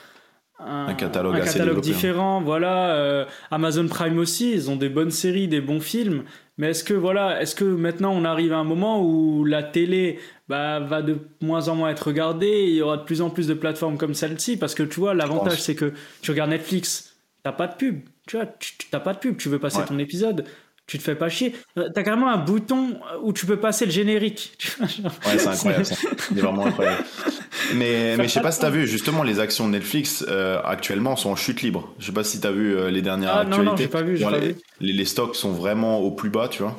Un 0.59 0.95
catalogue 0.95 1.35
un 1.35 1.41
assez 1.41 1.59
catalogue 1.59 1.79
hein. 1.79 1.81
différent. 1.81 2.41
Voilà, 2.41 2.95
euh, 2.95 3.25
Amazon 3.51 3.89
Prime 3.89 4.19
aussi, 4.19 4.53
ils 4.53 4.71
ont 4.71 4.77
des 4.77 4.89
bonnes 4.89 5.11
séries, 5.11 5.49
des 5.49 5.61
bons 5.61 5.81
films. 5.81 6.23
Mais 6.59 6.71
est-ce 6.71 6.85
que 6.85 6.95
voilà, 6.95 7.41
est-ce 7.43 7.55
que 7.57 7.65
maintenant 7.65 8.13
on 8.13 8.25
arrive 8.25 8.53
à 8.53 8.59
un 8.59 8.65
moment 8.65 9.03
où 9.03 9.45
la 9.45 9.63
télé 9.63 10.21
bah, 10.49 10.79
va 10.81 11.03
de 11.03 11.19
moins 11.41 11.69
en 11.69 11.75
moins 11.75 11.91
être 11.91 12.07
regardée, 12.07 12.47
et 12.47 12.69
il 12.69 12.75
y 12.77 12.83
aura 12.83 12.99
de 12.99 13.03
plus 13.03 13.23
en 13.23 13.31
plus 13.31 13.49
de 13.49 13.55
plateformes 13.55 13.97
comme 13.97 14.15
celle-ci? 14.15 14.57
Parce 14.57 14.75
que 14.75 14.83
tu 14.85 15.01
vois, 15.01 15.15
l'avantage 15.15 15.61
c'est 15.61 15.75
que 15.75 15.93
tu 16.21 16.31
regardes 16.31 16.51
Netflix, 16.51 17.17
t'as 17.43 17.53
pas 17.53 17.67
de 17.67 17.75
pub, 17.75 18.01
tu 18.29 18.37
vois, 18.37 18.47
t'as 18.91 19.01
pas 19.01 19.15
de 19.15 19.19
pub, 19.19 19.39
tu 19.39 19.49
veux 19.49 19.59
passer 19.59 19.79
Ouais. 19.79 19.87
ton 19.87 19.99
épisode. 19.99 20.45
Tu 20.87 20.99
te 20.99 21.03
fais 21.05 21.15
pas 21.15 21.29
chier. 21.29 21.55
Euh, 21.79 21.89
T'as 21.95 22.03
carrément 22.03 22.29
un 22.29 22.37
bouton 22.39 22.99
où 23.23 23.33
tu 23.33 23.47
peux 23.47 23.59
passer 23.59 23.87
le 23.87 23.93
générique. 23.93 24.53
Ouais, 24.81 25.39
c'est 25.39 25.47
incroyable. 25.47 25.85
C'est 25.87 26.35
vraiment 26.35 26.67
incroyable. 26.67 27.05
Mais, 27.75 28.17
mais 28.17 28.25
je 28.25 28.29
sais 28.29 28.41
pas 28.43 28.51
si 28.51 28.61
t'as 28.61 28.69
vu, 28.71 28.87
justement, 28.87 29.23
les 29.23 29.39
actions 29.41 29.67
de 29.67 29.73
Netflix 29.73 30.25
euh, 30.29 30.61
actuellement 30.65 31.17
sont 31.17 31.31
en 31.31 31.37
chute 31.37 31.63
libre. 31.63 31.95
Je 31.99 32.07
sais 32.07 32.13
pas 32.13 32.25
si 32.25 32.41
t'as 32.41 32.51
vu 32.51 32.77
euh, 32.77 32.91
les 32.91 33.01
dernières 33.03 33.31
Ah, 33.33 33.45
non, 33.45 33.51
actualités. 33.51 33.71
non, 33.71 33.77
j'ai 33.77 33.89
pas 33.89 34.03
vu, 34.03 34.17
j'ai 34.17 34.23
Genre, 34.25 34.33
pas 34.33 34.39
les, 34.41 34.49
vu. 34.49 34.57
les- 34.81 34.93
les 34.93 35.05
stocks 35.05 35.37
sont 35.37 35.53
vraiment 35.53 36.01
au 36.01 36.11
plus 36.11 36.29
bas, 36.29 36.49
tu 36.49 36.63
vois. 36.63 36.77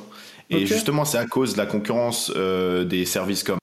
Et 0.50 0.66
justement, 0.66 1.04
c'est 1.04 1.18
à 1.18 1.24
cause 1.26 1.54
de 1.54 1.58
la 1.58 1.66
concurrence 1.66 2.30
euh, 2.36 2.84
des 2.84 3.06
services 3.06 3.42
comme 3.42 3.58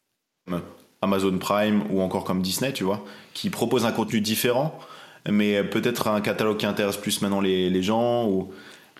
Amazon 1.02 1.38
Prime 1.38 1.84
ou 1.92 2.02
encore 2.02 2.24
comme 2.24 2.42
Disney, 2.42 2.74
tu 2.74 2.84
vois, 2.84 3.06
qui 3.34 3.50
proposent 3.50 3.86
un 3.86 3.92
contenu 3.92 4.20
différent, 4.20 4.78
mais 5.30 5.64
peut-être 5.64 6.08
un 6.08 6.22
catalogue 6.22 6.58
qui 6.58 6.66
intéresse 6.66 6.98
plus 6.98 7.22
maintenant 7.22 7.40
les, 7.42 7.70
les 7.70 7.84
gens. 7.84 8.28
Ou, 8.28 8.52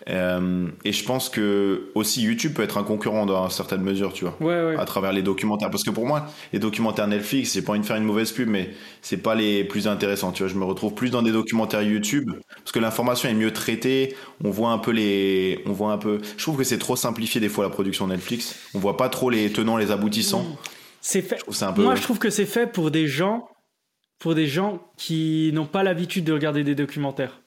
euh, 0.08 0.68
et 0.84 0.92
je 0.92 1.04
pense 1.04 1.28
que 1.28 1.90
aussi 1.94 2.22
YouTube 2.22 2.54
peut 2.54 2.62
être 2.62 2.78
un 2.78 2.82
concurrent 2.82 3.26
dans 3.26 3.48
certaines 3.50 3.82
mesures, 3.82 4.12
tu 4.12 4.24
vois 4.24 4.36
Ouais, 4.40 4.74
ouais. 4.74 4.76
à 4.78 4.84
travers 4.84 5.12
les 5.12 5.22
documentaires. 5.22 5.70
Parce 5.70 5.84
que 5.84 5.90
pour 5.90 6.06
moi, 6.06 6.26
les 6.52 6.58
documentaires 6.58 7.06
Netflix, 7.06 7.54
j'ai 7.54 7.62
pas 7.62 7.72
envie 7.72 7.80
de 7.80 7.86
faire 7.86 7.96
une 7.96 8.04
mauvaise 8.04 8.32
pub, 8.32 8.48
mais 8.48 8.70
c'est 9.00 9.18
pas 9.18 9.34
les 9.34 9.64
plus 9.64 9.86
intéressants. 9.86 10.32
Tu 10.32 10.42
vois, 10.42 10.52
je 10.52 10.56
me 10.58 10.64
retrouve 10.64 10.94
plus 10.94 11.10
dans 11.10 11.22
des 11.22 11.32
documentaires 11.32 11.82
YouTube 11.82 12.30
parce 12.56 12.72
que 12.72 12.78
l'information 12.80 13.28
est 13.28 13.34
mieux 13.34 13.52
traitée. 13.52 14.16
On 14.42 14.50
voit 14.50 14.70
un 14.70 14.78
peu 14.78 14.90
les, 14.90 15.62
on 15.66 15.72
voit 15.72 15.92
un 15.92 15.98
peu. 15.98 16.20
Je 16.36 16.42
trouve 16.42 16.56
que 16.56 16.64
c'est 16.64 16.78
trop 16.78 16.96
simplifié 16.96 17.40
des 17.40 17.48
fois 17.48 17.64
la 17.64 17.70
production 17.70 18.06
Netflix. 18.08 18.56
On 18.74 18.78
voit 18.78 18.96
pas 18.96 19.08
trop 19.08 19.30
les 19.30 19.52
tenants, 19.52 19.76
les 19.76 19.90
aboutissants. 19.90 20.44
C'est 21.00 21.22
fait. 21.22 21.36
Je 21.36 21.42
trouve 21.42 21.52
que 21.54 21.58
c'est 21.58 21.64
un 21.64 21.72
peu. 21.72 21.82
Moi, 21.82 21.94
je 21.94 22.02
trouve 22.02 22.18
que 22.18 22.30
c'est 22.30 22.46
fait 22.46 22.66
pour 22.66 22.90
des 22.90 23.06
gens, 23.06 23.48
pour 24.18 24.34
des 24.34 24.46
gens 24.46 24.80
qui 24.96 25.50
n'ont 25.52 25.66
pas 25.66 25.82
l'habitude 25.82 26.24
de 26.24 26.32
regarder 26.32 26.64
des 26.64 26.74
documentaires. 26.74 27.41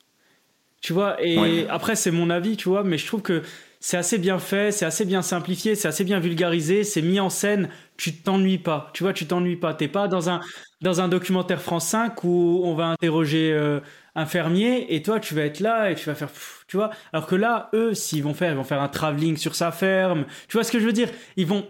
Tu 0.86 0.94
vois, 0.94 1.18
et 1.24 1.40
Ouais. 1.40 1.68
après, 1.68 1.96
c'est 1.96 2.12
mon 2.12 2.30
avis, 2.30 2.58
tu 2.58 2.70
vois, 2.70 2.84
mais 2.84 3.00
je 3.00 3.08
trouve 3.08 3.24
que 3.24 3.42
c'est 3.80 3.98
assez 3.98 4.20
bien 4.20 4.38
fait, 4.38 4.72
c'est 4.72 4.86
assez 4.86 5.04
bien 5.06 5.24
simplifié, 5.24 5.74
c'est 5.76 5.88
assez 5.88 6.04
bien 6.04 6.20
vulgarisé, 6.20 6.84
c'est 6.84 7.02
mis 7.02 7.20
en 7.20 7.30
scène, 7.32 7.70
tu 7.98 8.22
t'ennuies 8.22 8.60
pas. 8.60 8.92
Tu 8.94 9.02
vois, 9.04 9.12
tu 9.14 9.26
t'ennuies 9.26 9.56
pas. 9.56 9.74
T'es 9.74 9.88
pas 9.88 10.08
dans 10.08 10.30
un, 10.30 10.42
dans 10.82 11.02
un 11.02 11.08
documentaire 11.08 11.60
France 11.62 11.88
5 11.88 12.24
où 12.24 12.62
on 12.64 12.76
va 12.76 12.86
interroger 12.88 13.52
euh, 13.52 13.80
un 14.14 14.28
fermier 14.28 14.94
et 14.96 15.02
toi, 15.02 15.20
tu 15.20 15.34
vas 15.34 15.42
être 15.46 15.60
là 15.60 15.90
et 15.90 15.96
tu 15.96 16.06
vas 16.06 16.14
faire, 16.16 16.30
pff, 16.30 16.66
tu 16.68 16.78
vois. 16.78 16.92
Alors 17.14 17.26
que 17.26 17.36
là, 17.36 17.70
eux, 17.74 17.96
s'ils 17.96 18.24
vont 18.24 18.36
faire, 18.36 18.52
ils 18.52 18.58
vont 18.58 18.64
faire 18.64 18.82
un 18.82 18.88
travelling 18.90 19.38
sur 19.38 19.56
sa 19.56 19.72
ferme. 19.72 20.26
Tu 20.48 20.54
vois 20.58 20.64
ce 20.64 20.72
que 20.72 20.80
je 20.80 20.86
veux 20.86 20.94
dire? 20.94 21.10
Ils 21.36 21.48
vont, 21.48 21.68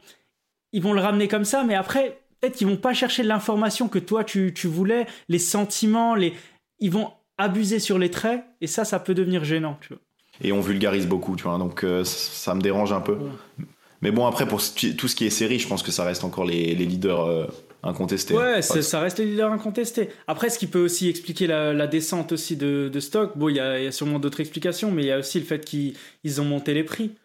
ils 0.74 0.82
vont 0.82 0.94
le 0.94 1.02
ramener 1.02 1.28
comme 1.28 1.46
ça, 1.46 1.64
mais 1.64 1.76
après, 1.76 2.22
peut-être 2.42 2.56
qu'ils 2.56 2.68
vont 2.68 2.78
pas 2.78 2.94
chercher 2.94 3.24
l'information 3.24 3.88
que 3.88 4.00
toi 4.00 4.24
tu, 4.24 4.54
tu 4.54 4.68
voulais, 4.68 5.06
les 5.30 5.40
sentiments, 5.40 6.16
les, 6.16 6.34
ils 6.80 6.92
vont 6.92 7.12
abuser 7.38 7.80
sur 7.80 7.98
les 8.00 8.10
traits, 8.12 8.44
et 8.62 8.68
ça, 8.68 8.86
ça 8.86 9.00
peut 9.00 9.14
devenir 9.14 9.44
gênant, 9.44 9.78
tu 9.82 9.90
vois. 9.90 10.00
Et 10.44 10.52
on 10.52 10.60
vulgarise 10.62 11.08
beaucoup, 11.08 11.36
tu 11.36 11.44
vois. 11.44 11.58
Donc 11.58 11.84
euh, 11.84 12.04
ça 12.04 12.54
me 12.56 12.62
dérange 12.62 12.92
un 12.92 13.02
peu. 13.02 13.14
Ouais. 13.14 13.66
Mais 14.02 14.12
bon, 14.12 14.26
après 14.28 14.48
pour 14.48 14.60
tout 14.60 15.08
ce 15.08 15.16
qui 15.16 15.26
est 15.26 15.30
série, 15.30 15.58
je 15.60 15.68
pense 15.68 15.82
que 15.82 15.92
ça 15.92 16.04
reste 16.04 16.24
encore 16.24 16.46
les, 16.46 16.76
les 16.76 16.86
leaders 16.86 17.22
euh, 17.22 17.48
incontestés. 17.84 18.34
Ouais, 18.36 18.56
Pas- 18.56 18.62
c'est- 18.62 18.82
ça 18.82 19.00
reste 19.00 19.20
le 19.20 19.26
leader 19.26 19.52
incontesté. 19.52 20.10
Après, 20.28 20.50
ce 20.50 20.60
qui 20.60 20.68
peut 20.68 20.84
aussi 20.84 21.08
expliquer 21.10 21.48
la, 21.48 21.74
la 21.74 21.88
descente 21.88 22.34
aussi 22.34 22.58
de, 22.58 22.90
de 22.92 23.00
stock, 23.00 23.38
bon, 23.38 23.48
il 23.50 23.56
y 23.56 23.60
a, 23.62 23.80
il 23.80 23.86
y 23.86 23.88
a 23.88 23.92
sûrement 23.92 24.20
d'autres 24.20 24.42
explications, 24.42 24.92
mais 24.92 25.04
il 25.04 25.08
y 25.08 25.12
a 25.12 25.20
aussi 25.20 25.40
le 25.40 25.46
fait 25.46 25.64
qu'ils 25.64 25.96
ils 26.26 26.42
ont 26.42 26.46
monté 26.46 26.74
les 26.74 26.84
prix, 26.84 27.16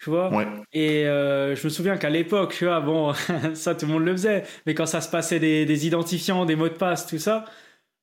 tu 0.00 0.10
vois. 0.10 0.34
Ouais. 0.34 0.46
Et 0.72 1.06
euh, 1.06 1.54
je 1.54 1.64
me 1.64 1.70
souviens 1.70 1.96
qu'à 1.96 2.10
l'époque, 2.10 2.54
tu 2.58 2.64
vois, 2.66 2.80
bon, 2.80 3.12
ça 3.54 3.74
tout 3.76 3.86
le 3.86 3.92
monde 3.92 4.04
le 4.04 4.12
faisait, 4.12 4.42
mais 4.66 4.74
quand 4.74 4.86
ça 4.86 5.00
se 5.00 5.08
passait 5.08 5.38
des, 5.38 5.64
des 5.64 5.86
identifiants, 5.86 6.44
des 6.44 6.56
mots 6.56 6.68
de 6.68 6.74
passe, 6.74 7.06
tout 7.06 7.18
ça, 7.18 7.44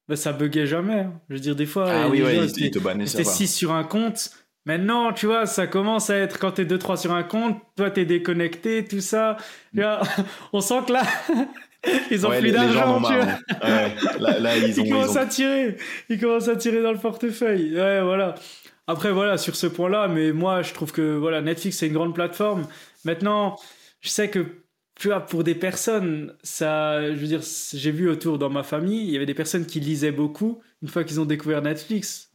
bah, 0.07 0.15
ça 0.15 0.33
buguait 0.33 0.67
jamais. 0.67 1.01
hein. 1.01 1.13
Je 1.29 1.35
veux 1.35 1.39
dire, 1.39 1.55
des 1.55 1.65
fois, 1.65 1.89
Ah 1.89 2.07
oui, 2.09 2.19
gens, 2.19 2.25
ouais, 2.25 2.33
te 3.23 3.29
va. 3.29 3.33
6 3.33 3.47
sur 3.47 3.71
un 3.73 3.83
compte. 3.83 4.31
Maintenant, 4.65 5.11
tu 5.11 5.25
vois, 5.25 5.45
ça 5.45 5.67
commence 5.67 6.09
à 6.09 6.15
être 6.17 6.39
quand 6.39 6.51
t'es 6.53 6.63
2-3 6.65 6.95
sur 6.97 7.11
un 7.13 7.23
compte, 7.23 7.57
toi 7.75 7.91
t'es 7.91 8.05
déconnecté, 8.05 8.85
tout 8.85 9.01
ça. 9.01 9.35
Tu 9.75 9.81
vois, 9.81 10.01
on 10.53 10.61
sent 10.61 10.79
que 10.87 10.93
là, 10.93 11.03
ils 12.11 12.25
ont 12.25 12.29
Ouais, 12.29 12.39
plus 12.39 12.53
gens 12.53 12.55
d'argent, 12.71 13.01
tu 13.01 13.13
vois. 13.13 13.23
hein. 13.23 13.39
Ouais, 13.61 14.19
là, 14.19 14.39
là, 14.39 14.57
ils 14.65 14.79
ont. 14.79 14.83
Ils 14.83 14.87
ils 14.87 14.91
commencent 14.91 15.15
ont- 15.15 15.19
à 15.19 15.25
tirer. 15.25 15.75
Ils 16.09 16.19
commencent 16.19 16.47
à 16.47 16.55
tirer 16.55 16.81
dans 16.81 16.93
le 16.93 16.97
portefeuille. 16.97 17.75
Ouais, 17.75 18.01
voilà. 18.01 18.35
Après, 18.87 19.11
voilà, 19.11 19.37
sur 19.37 19.55
ce 19.55 19.67
point-là, 19.67 20.07
mais 20.07 20.31
moi, 20.31 20.61
je 20.61 20.73
trouve 20.73 20.91
que 20.91 21.15
voilà, 21.17 21.41
Netflix, 21.41 21.77
c'est 21.77 21.87
une 21.87 21.93
grande 21.93 22.13
plateforme. 22.15 22.65
Maintenant, 23.05 23.57
je 24.01 24.09
sais 24.09 24.29
que, 24.29 24.45
tu 24.95 25.07
vois, 25.09 25.21
pour 25.21 25.43
des 25.43 25.55
personnes, 25.55 26.33
ça, 26.43 27.01
je 27.13 27.19
veux 27.19 27.27
dire, 27.27 27.41
j'ai 27.73 27.91
vu 27.91 28.09
autour 28.09 28.37
dans 28.39 28.49
ma 28.49 28.63
famille, 28.63 29.03
il 29.05 29.11
y 29.11 29.15
avait 29.15 29.25
des 29.25 29.33
personnes 29.33 29.65
qui 29.65 29.79
lisaient 29.79 30.11
beaucoup 30.11 30.61
une 30.81 30.87
fois 30.89 31.03
qu'ils 31.03 31.19
ont 31.19 31.25
découvert 31.25 31.61
Netflix. 31.61 32.29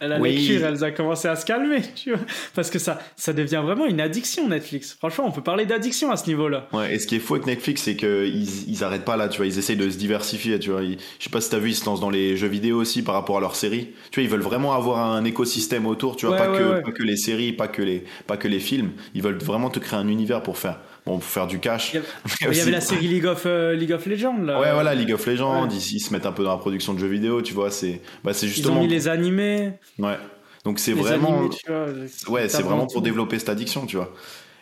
La 0.00 0.18
Oui. 0.18 0.34
lecture, 0.34 0.64
elle 0.66 0.82
a 0.84 0.90
commencé 0.92 1.28
à 1.28 1.36
se 1.36 1.46
calmer, 1.46 1.82
tu 1.94 2.10
vois. 2.12 2.20
Parce 2.54 2.70
que 2.70 2.78
ça, 2.78 3.00
ça 3.16 3.32
devient 3.32 3.62
vraiment 3.64 3.86
une 3.86 4.00
addiction, 4.00 4.48
Netflix. 4.48 4.94
Franchement, 4.94 5.26
on 5.26 5.32
peut 5.32 5.42
parler 5.42 5.66
d'addiction 5.66 6.10
à 6.10 6.16
ce 6.16 6.26
niveau-là. 6.26 6.68
Ouais, 6.72 6.92
et 6.94 6.98
ce 6.98 7.06
qui 7.06 7.14
est 7.14 7.20
fou 7.20 7.34
avec 7.34 7.46
Netflix, 7.46 7.82
c'est 7.82 7.94
qu'ils 7.94 8.68
ils 8.68 8.82
arrêtent 8.84 9.04
pas 9.04 9.16
là, 9.16 9.28
tu 9.28 9.36
vois, 9.36 9.46
ils 9.46 9.58
essayent 9.58 9.76
de 9.76 9.88
se 9.88 9.96
diversifier, 9.96 10.58
tu 10.58 10.70
vois. 10.70 10.82
Ils- 10.82 10.98
je 11.20 11.24
sais 11.24 11.30
pas 11.30 11.40
si 11.40 11.48
t'as 11.50 11.58
vu, 11.60 11.70
ils 11.70 11.74
se 11.76 11.84
lancent 11.86 12.00
dans 12.00 12.10
les 12.10 12.36
jeux 12.36 12.48
vidéo 12.48 12.80
aussi 12.80 13.02
par 13.02 13.14
rapport 13.14 13.36
à 13.36 13.40
leurs 13.40 13.54
séries. 13.54 13.90
Tu 14.10 14.18
vois, 14.20 14.24
ils 14.24 14.28
veulent 14.30 14.40
vraiment 14.40 14.72
avoir 14.74 14.98
un 14.98 15.24
écosystème 15.24 15.86
autour, 15.86 16.16
tu 16.16 16.26
vois, 16.26 16.34
Ouais, 16.34 16.38
pas, 16.38 16.48
ouais, 16.48 16.58
que, 16.58 16.62
ouais. 16.74 16.82
pas 16.82 16.90
que 16.90 17.02
les 17.04 17.16
séries, 17.16 17.52
pas 17.52 17.68
que 17.68 17.82
les, 17.82 18.04
pas 18.26 18.36
que 18.36 18.48
les 18.48 18.58
films. 18.58 18.90
Ils 19.14 19.22
veulent 19.22 19.38
vraiment 19.38 19.70
te 19.70 19.78
créer 19.78 19.98
un 20.00 20.08
univers 20.08 20.42
pour 20.42 20.58
faire, 20.58 20.80
bon, 21.06 21.14
pour 21.18 21.24
faire 21.24 21.46
du 21.46 21.58
cash. 21.60 21.92
Il 21.92 21.96
y 21.96 21.98
avait- 21.98 22.06
Il 22.52 22.56
y 22.56 22.60
avait 22.60 22.70
la 22.70 22.80
série 22.80 23.08
League 23.08 23.26
of, 23.26 23.42
euh, 23.46 23.74
League 23.74 23.92
of 23.92 24.06
Legends, 24.06 24.38
là. 24.42 24.60
Ouais, 24.60 24.72
voilà, 24.72 24.94
League 24.94 25.12
of 25.12 25.26
Legends, 25.26 25.62
Ouais. 25.64 25.68
ils, 25.70 25.96
ils 25.96 26.00
se 26.00 26.12
mettent 26.12 26.26
un 26.26 26.32
peu 26.32 26.44
dans 26.44 26.50
la 26.52 26.58
production 26.58 26.94
de 26.94 26.98
jeux 26.98 27.08
vidéo, 27.08 27.42
tu 27.42 27.54
vois, 27.54 27.70
c'est, 27.70 28.00
bah, 28.22 28.32
c'est 28.34 28.46
Ils 28.46 28.50
ont 28.50 28.52
justement. 28.54 28.80
mis 28.80 28.88
les 28.88 29.08
animés. 29.08 29.72
Ouais. 29.98 30.16
Donc 30.64 30.78
c'est 30.78 30.92
vraiment. 30.92 31.38
animés, 31.40 31.54
vois, 31.66 31.86
Ouais, 32.34 32.48
c'est 32.48 32.62
vraiment 32.62 32.86
pour 32.86 33.02
développer 33.02 33.38
cette 33.38 33.50
addiction, 33.50 33.86
tu 33.86 33.96
vois. 33.96 34.12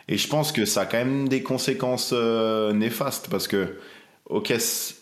Et 0.09 0.17
je 0.17 0.27
pense 0.27 0.51
que 0.51 0.65
ça 0.65 0.81
a 0.81 0.85
quand 0.85 0.97
même 0.97 1.29
des 1.29 1.43
conséquences 1.43 2.11
euh, 2.13 2.73
néfastes 2.73 3.29
parce 3.31 3.47
que, 3.47 3.77
ok, 4.25 4.53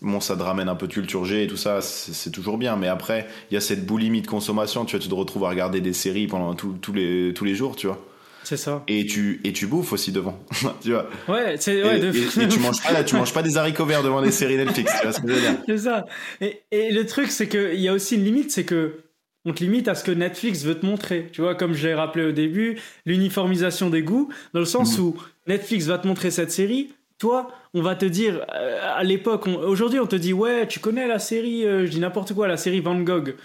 bon, 0.04 0.20
ça 0.20 0.36
te 0.36 0.44
ramène 0.44 0.70
un 0.70 0.76
peu 0.76 0.88
de 0.88 0.94
culture 0.94 1.26
G 1.26 1.46
et 1.46 1.48
tout 1.48 1.58
ça, 1.58 1.82
c'est 1.82 2.30
toujours 2.30 2.60
bien, 2.60 2.76
mais 2.76 2.88
après, 2.88 3.28
il 3.50 3.56
y 3.56 3.58
a 3.58 3.62
cette 3.62 3.84
boulimie 3.88 4.22
de 4.22 4.28
consommation, 4.28 4.86
tu 4.86 4.96
vois, 4.96 5.04
tu 5.04 5.10
te 5.10 5.16
retrouves 5.16 5.46
à 5.46 5.50
regarder 5.50 5.82
des 5.82 5.94
séries 5.94 6.28
pendant 6.28 6.54
tout- 6.54 6.78
les, 6.94 7.34
tous 7.34 7.46
les 7.46 7.56
jours, 7.56 7.76
tu 7.76 7.88
vois. 7.88 8.00
C'est 8.44 8.58
ça. 8.58 8.84
Et 8.88 9.06
tu, 9.06 9.40
et 9.44 9.54
tu 9.54 9.68
bouffes 9.68 9.94
aussi 9.94 10.12
devant, 10.12 10.38
tu 10.82 10.92
vois. 10.92 11.08
Ouais, 11.28 11.56
c'est 11.60 11.76
Et, 11.78 11.84
ouais, 11.84 12.00
de- 12.00 12.08
et- 12.16 12.44
et 12.44 12.48
tu 12.48 12.60
manges 12.60 12.82
pas, 12.82 13.04
tu 13.04 13.16
manges 13.16 13.34
pas 13.34 13.44
des 13.44 13.58
haricots 13.58 13.86
verts 13.86 14.04
devant 14.04 14.22
des 14.22 14.32
séries 14.32 14.58
Netflix, 14.58 14.92
tu 14.98 15.04
vois 15.04 15.14
ce 15.14 15.22
que 15.22 15.28
je 15.28 15.34
veux 15.34 15.40
dire. 15.42 15.58
c'est 15.68 15.78
ça. 15.78 16.06
Et, 16.42 16.62
et 16.72 16.92
le 16.92 17.06
truc, 17.06 17.30
c'est 17.32 17.48
qu'il 17.48 17.80
y 17.80 17.88
a 17.88 17.94
aussi 17.94 18.16
une 18.16 18.24
limite, 18.26 18.52
c'est 18.52 18.64
que 18.66 19.02
on 19.46 19.54
te 19.54 19.64
limite 19.64 19.88
à 19.88 19.96
ce 19.96 20.04
que 20.04 20.12
Netflix 20.12 20.64
veut 20.64 20.76
te 20.80 20.86
montrer. 20.86 21.30
Tu 21.32 21.42
vois, 21.42 21.56
comme 21.56 21.74
je 21.74 21.88
l'ai 21.88 21.94
rappelé 21.96 22.26
au 22.26 22.32
début, 22.32 22.78
l'uniformisation 23.08 23.90
des 23.90 24.04
goûts, 24.04 24.30
dans 24.54 24.60
le 24.60 24.66
sens 24.68 24.98
Mhm. 24.98 25.04
où 25.04 25.16
Netflix 25.48 25.86
va 25.86 25.98
te 25.98 26.08
montrer 26.08 26.30
cette 26.32 26.52
série. 26.52 26.94
Toi, 27.18 27.50
on 27.74 27.82
va 27.84 27.96
te 27.96 28.06
dire, 28.06 28.46
euh, 28.56 28.80
à 28.96 29.04
l'époque, 29.04 29.48
aujourd'hui, 29.48 30.00
on 30.00 30.08
te 30.08 30.16
dit, 30.16 30.34
ouais, 30.34 30.68
tu 30.68 30.80
connais 30.80 31.08
la 31.08 31.20
série, 31.20 31.66
euh, 31.66 31.86
je 31.86 31.92
dis 31.92 32.00
n'importe 32.00 32.34
quoi, 32.34 32.48
la 32.48 32.58
série 32.58 32.80
Van 32.82 33.00
Gogh. 33.00 33.36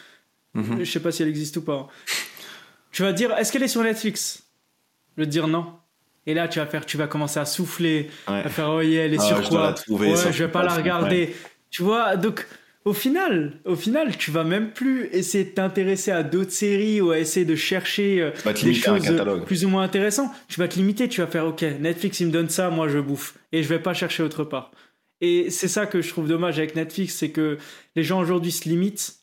Mhm. 0.54 0.78
Je 0.82 0.90
sais 0.90 1.00
pas 1.00 1.12
si 1.12 1.22
elle 1.22 1.28
existe 1.28 1.58
ou 1.58 1.62
pas. 1.62 1.86
Tu 2.92 3.02
vas 3.02 3.12
dire, 3.12 3.32
est-ce 3.36 3.52
qu'elle 3.52 3.62
est 3.62 3.68
sur 3.68 3.82
Netflix? 3.82 4.42
Te 5.16 5.22
dire 5.22 5.48
non. 5.48 5.66
Et 6.26 6.34
là, 6.34 6.48
tu 6.48 6.58
vas 6.58 6.66
faire, 6.66 6.84
tu 6.84 6.96
vas 6.96 7.06
commencer 7.06 7.38
à 7.38 7.44
souffler, 7.44 8.10
Ouais. 8.28 8.42
à 8.44 8.48
faire, 8.48 8.68
oh 8.70 8.80
yeah, 8.80 9.04
elle 9.04 9.14
est 9.14 9.18
Ah, 9.20 9.22
sur 9.24 9.42
je 9.42 9.48
quoi 9.48 9.72
trouver, 9.72 10.08
Ouais, 10.10 10.32
je 10.32 10.44
vais 10.44 10.50
pas 10.50 10.62
la 10.64 10.74
regarder. 10.74 11.34
Tu 11.70 11.82
vois, 11.82 12.16
donc 12.16 12.46
au 12.84 12.92
final, 12.92 13.52
au 13.64 13.76
final, 13.76 14.16
tu 14.16 14.30
vas 14.30 14.44
même 14.44 14.70
plus 14.70 15.06
essayer 15.12 15.44
de 15.44 15.50
t'intéresser 15.50 16.10
à 16.10 16.22
d'autres 16.22 16.50
séries 16.52 17.00
ou 17.00 17.10
à 17.12 17.18
essayer 17.18 17.46
de 17.46 17.54
chercher 17.56 18.20
euh, 18.22 18.30
des 18.62 18.74
choses 18.74 19.12
plus 19.46 19.64
ou 19.64 19.68
moins 19.68 19.82
intéressantes. 19.84 20.30
Tu 20.48 20.58
vas 20.60 20.68
te 20.68 20.76
limiter, 20.76 21.08
tu 21.08 21.20
vas 21.20 21.26
faire, 21.26 21.46
ok, 21.46 21.62
Netflix 21.80 22.20
il 22.20 22.26
me 22.28 22.32
donne 22.32 22.48
ça, 22.48 22.70
moi 22.70 22.88
je 22.88 22.98
bouffe 22.98 23.34
et 23.52 23.62
je 23.62 23.68
vais 23.68 23.78
pas 23.80 23.94
chercher 23.94 24.22
autre 24.22 24.44
part. 24.44 24.70
Et 25.20 25.50
c'est 25.50 25.68
ça 25.68 25.86
que 25.86 26.02
je 26.02 26.08
trouve 26.10 26.28
dommage 26.28 26.58
avec 26.58 26.76
Netflix, 26.76 27.14
c'est 27.14 27.30
que 27.30 27.58
les 27.94 28.02
gens 28.02 28.20
aujourd'hui 28.20 28.52
se 28.52 28.68
limitent, 28.68 29.14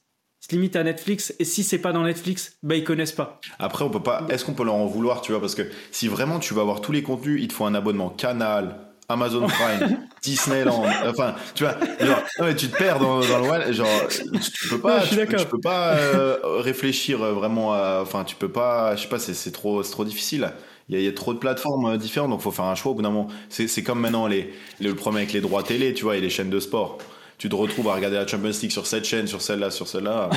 se 0.50 0.54
limitent 0.54 0.76
à 0.76 0.84
Netflix 0.84 1.34
et 1.40 1.46
si 1.46 1.64
c'est 1.64 1.78
pas 1.80 1.94
dans 1.94 2.04
Netflix, 2.04 2.58
bah 2.64 2.76
ils 2.76 2.84
connaissent 2.84 3.12
pas. 3.14 3.40
Après, 3.60 3.86
on 3.86 3.90
peut 3.90 4.04
pas. 4.04 4.26
Est-ce 4.30 4.44
qu'on 4.44 4.54
peut 4.54 4.66
leur 4.66 4.74
en 4.76 4.86
vouloir, 4.88 5.22
tu 5.22 5.32
vois? 5.32 5.40
Parce 5.40 5.56
que 5.56 5.64
si 5.92 6.08
vraiment 6.08 6.40
tu 6.40 6.54
veux 6.54 6.62
avoir 6.62 6.82
tous 6.82 6.92
les 6.92 7.02
contenus, 7.04 7.40
il 7.42 7.48
te 7.48 7.54
faut 7.54 7.66
un 7.66 7.76
abonnement 7.76 8.10
Canal, 8.10 8.78
Amazon 9.08 9.48
Prime, 9.48 10.00
Disneyland. 10.22 10.84
Enfin, 11.08 11.36
tu 11.56 11.64
vois, 11.64 11.76
genre, 12.00 12.22
non, 12.40 12.46
mais 12.46 12.56
tu 12.56 12.68
te 12.68 12.78
perds 12.78 13.00
dans, 13.00 13.22
dans 13.22 13.40
le 13.40 13.50
web. 13.50 13.72
Genre, 13.72 13.88
tu, 14.10 14.68
peux 14.70 14.80
pas. 14.80 15.02
Tu, 15.02 15.10
peux- 15.12 15.16
d'accord. 15.26 15.40
tu 15.40 15.46
peux 15.48 15.60
pas 15.62 15.94
euh, 15.96 16.38
réfléchir 16.44 17.20
vraiment. 17.20 17.74
à- 17.74 18.00
Enfin, 18.02 18.24
tu 18.26 18.36
peux 18.36 18.50
pas. 18.52 18.96
Je 18.98 19.04
sais 19.04 19.08
pas. 19.08 19.20
C'est 19.20 19.52
trop, 19.52 19.82
c'est 19.84 19.92
trop 19.92 20.04
difficile. 20.06 20.52
Il 20.90 20.96
y, 20.96 20.98
a, 20.98 21.02
il 21.02 21.06
y 21.06 21.08
a 21.08 21.14
trop 21.14 21.34
de 21.34 21.40
plateformes 21.40 21.86
euh, 21.94 21.98
différentes, 21.98 22.32
donc 22.32 22.42
faut 22.42 22.52
faire 22.52 22.66
un 22.66 22.76
choix 22.76 22.92
au 22.92 22.96
bout 22.96 23.02
d'un 23.02 23.10
moment. 23.12 23.30
C'est 23.48 23.70
c'est 23.70 23.84
comme 23.84 24.02
maintenant 24.02 24.28
les, 24.28 24.54
le 24.82 24.94
problème 24.94 25.22
avec 25.22 25.32
les 25.34 25.40
droits 25.40 25.64
télé, 25.64 25.94
tu 25.94 26.04
vois, 26.04 26.18
et 26.18 26.22
les 26.22 26.30
chaînes 26.30 26.50
de 26.50 26.60
sport. 26.60 26.98
Tu 27.44 27.50
te 27.50 27.56
retrouves 27.56 27.90
à 27.90 27.96
regarder 27.96 28.16
la 28.16 28.26
Champions 28.26 28.52
League 28.62 28.72
sur 28.72 28.88
cette 28.88 29.04
chaîne, 29.04 29.28
sur 29.28 29.42
celle-là, 29.42 29.70
sur 29.70 29.86
celle-là. 29.86 30.30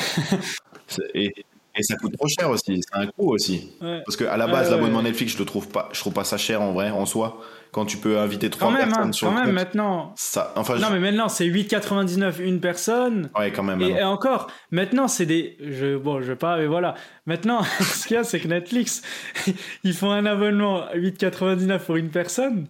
Et, 1.15 1.33
et 1.77 1.83
ça 1.85 1.95
coûte 1.95 2.15
trop 2.19 2.27
cher 2.27 2.51
aussi. 2.51 2.81
C'est 2.83 2.99
un 2.99 3.07
coût 3.07 3.33
aussi. 3.33 3.71
Ouais. 3.81 4.03
Parce 4.05 4.17
que 4.17 4.25
à 4.25 4.37
la 4.37 4.49
base, 4.49 4.71
ouais, 4.71 4.75
l'abonnement. 4.75 5.03
Netflix, 5.05 5.35
je 5.35 5.39
le 5.39 5.45
trouve 5.45 5.69
pas, 5.69 5.89
je 5.93 6.01
trouve 6.01 6.13
pas 6.15 6.25
ça 6.25 6.37
cher 6.37 6.61
en 6.63 6.73
vrai, 6.73 6.91
en 6.91 7.07
soi. 7.07 7.41
Quand 7.71 7.85
tu 7.87 7.99
peux 7.99 8.19
inviter 8.19 8.51
trois 8.51 8.67
Quand 8.73 8.75
même, 8.77 8.89
personnes 8.89 9.09
hein, 9.11 9.13
sur 9.13 9.29
quand 9.29 9.35
le 9.35 9.39
même 9.39 9.47
compte, 9.47 9.55
maintenant. 9.55 10.15
ça, 10.17 10.53
enfin, 10.57 10.79
Non 10.79 10.89
je- 10.89 10.93
mais 10.95 10.99
maintenant 10.99 11.29
c'est 11.29 11.45
8,99 11.47 12.41
une 12.41 12.59
personne. 12.59 13.31
ouais, 13.39 13.53
quand 13.53 13.63
même. 13.63 13.81
Et, 13.83 14.03
encore, 14.03 14.49
maintenant 14.73 15.07
c'est 15.07 15.27
des. 15.27 15.57
Je, 15.61 15.97
bon, 15.97 16.21
je 16.23 16.27
vais 16.27 16.37
pas, 16.37 16.57
mais 16.57 16.67
voilà. 16.67 16.95
Maintenant, 17.27 17.63
ce 17.81 18.09
qu'il 18.09 18.17
y 18.17 18.19
a, 18.19 18.25
c'est 18.25 18.41
que 18.41 18.49
Netflix, 18.49 19.03
ils 19.85 19.95
font 19.95 20.11
un 20.11 20.27
abonnement 20.27 20.83
à 20.89 20.97
8,99 20.97 21.79
pour 21.85 21.95
une 21.95 22.11
personne. 22.11 22.67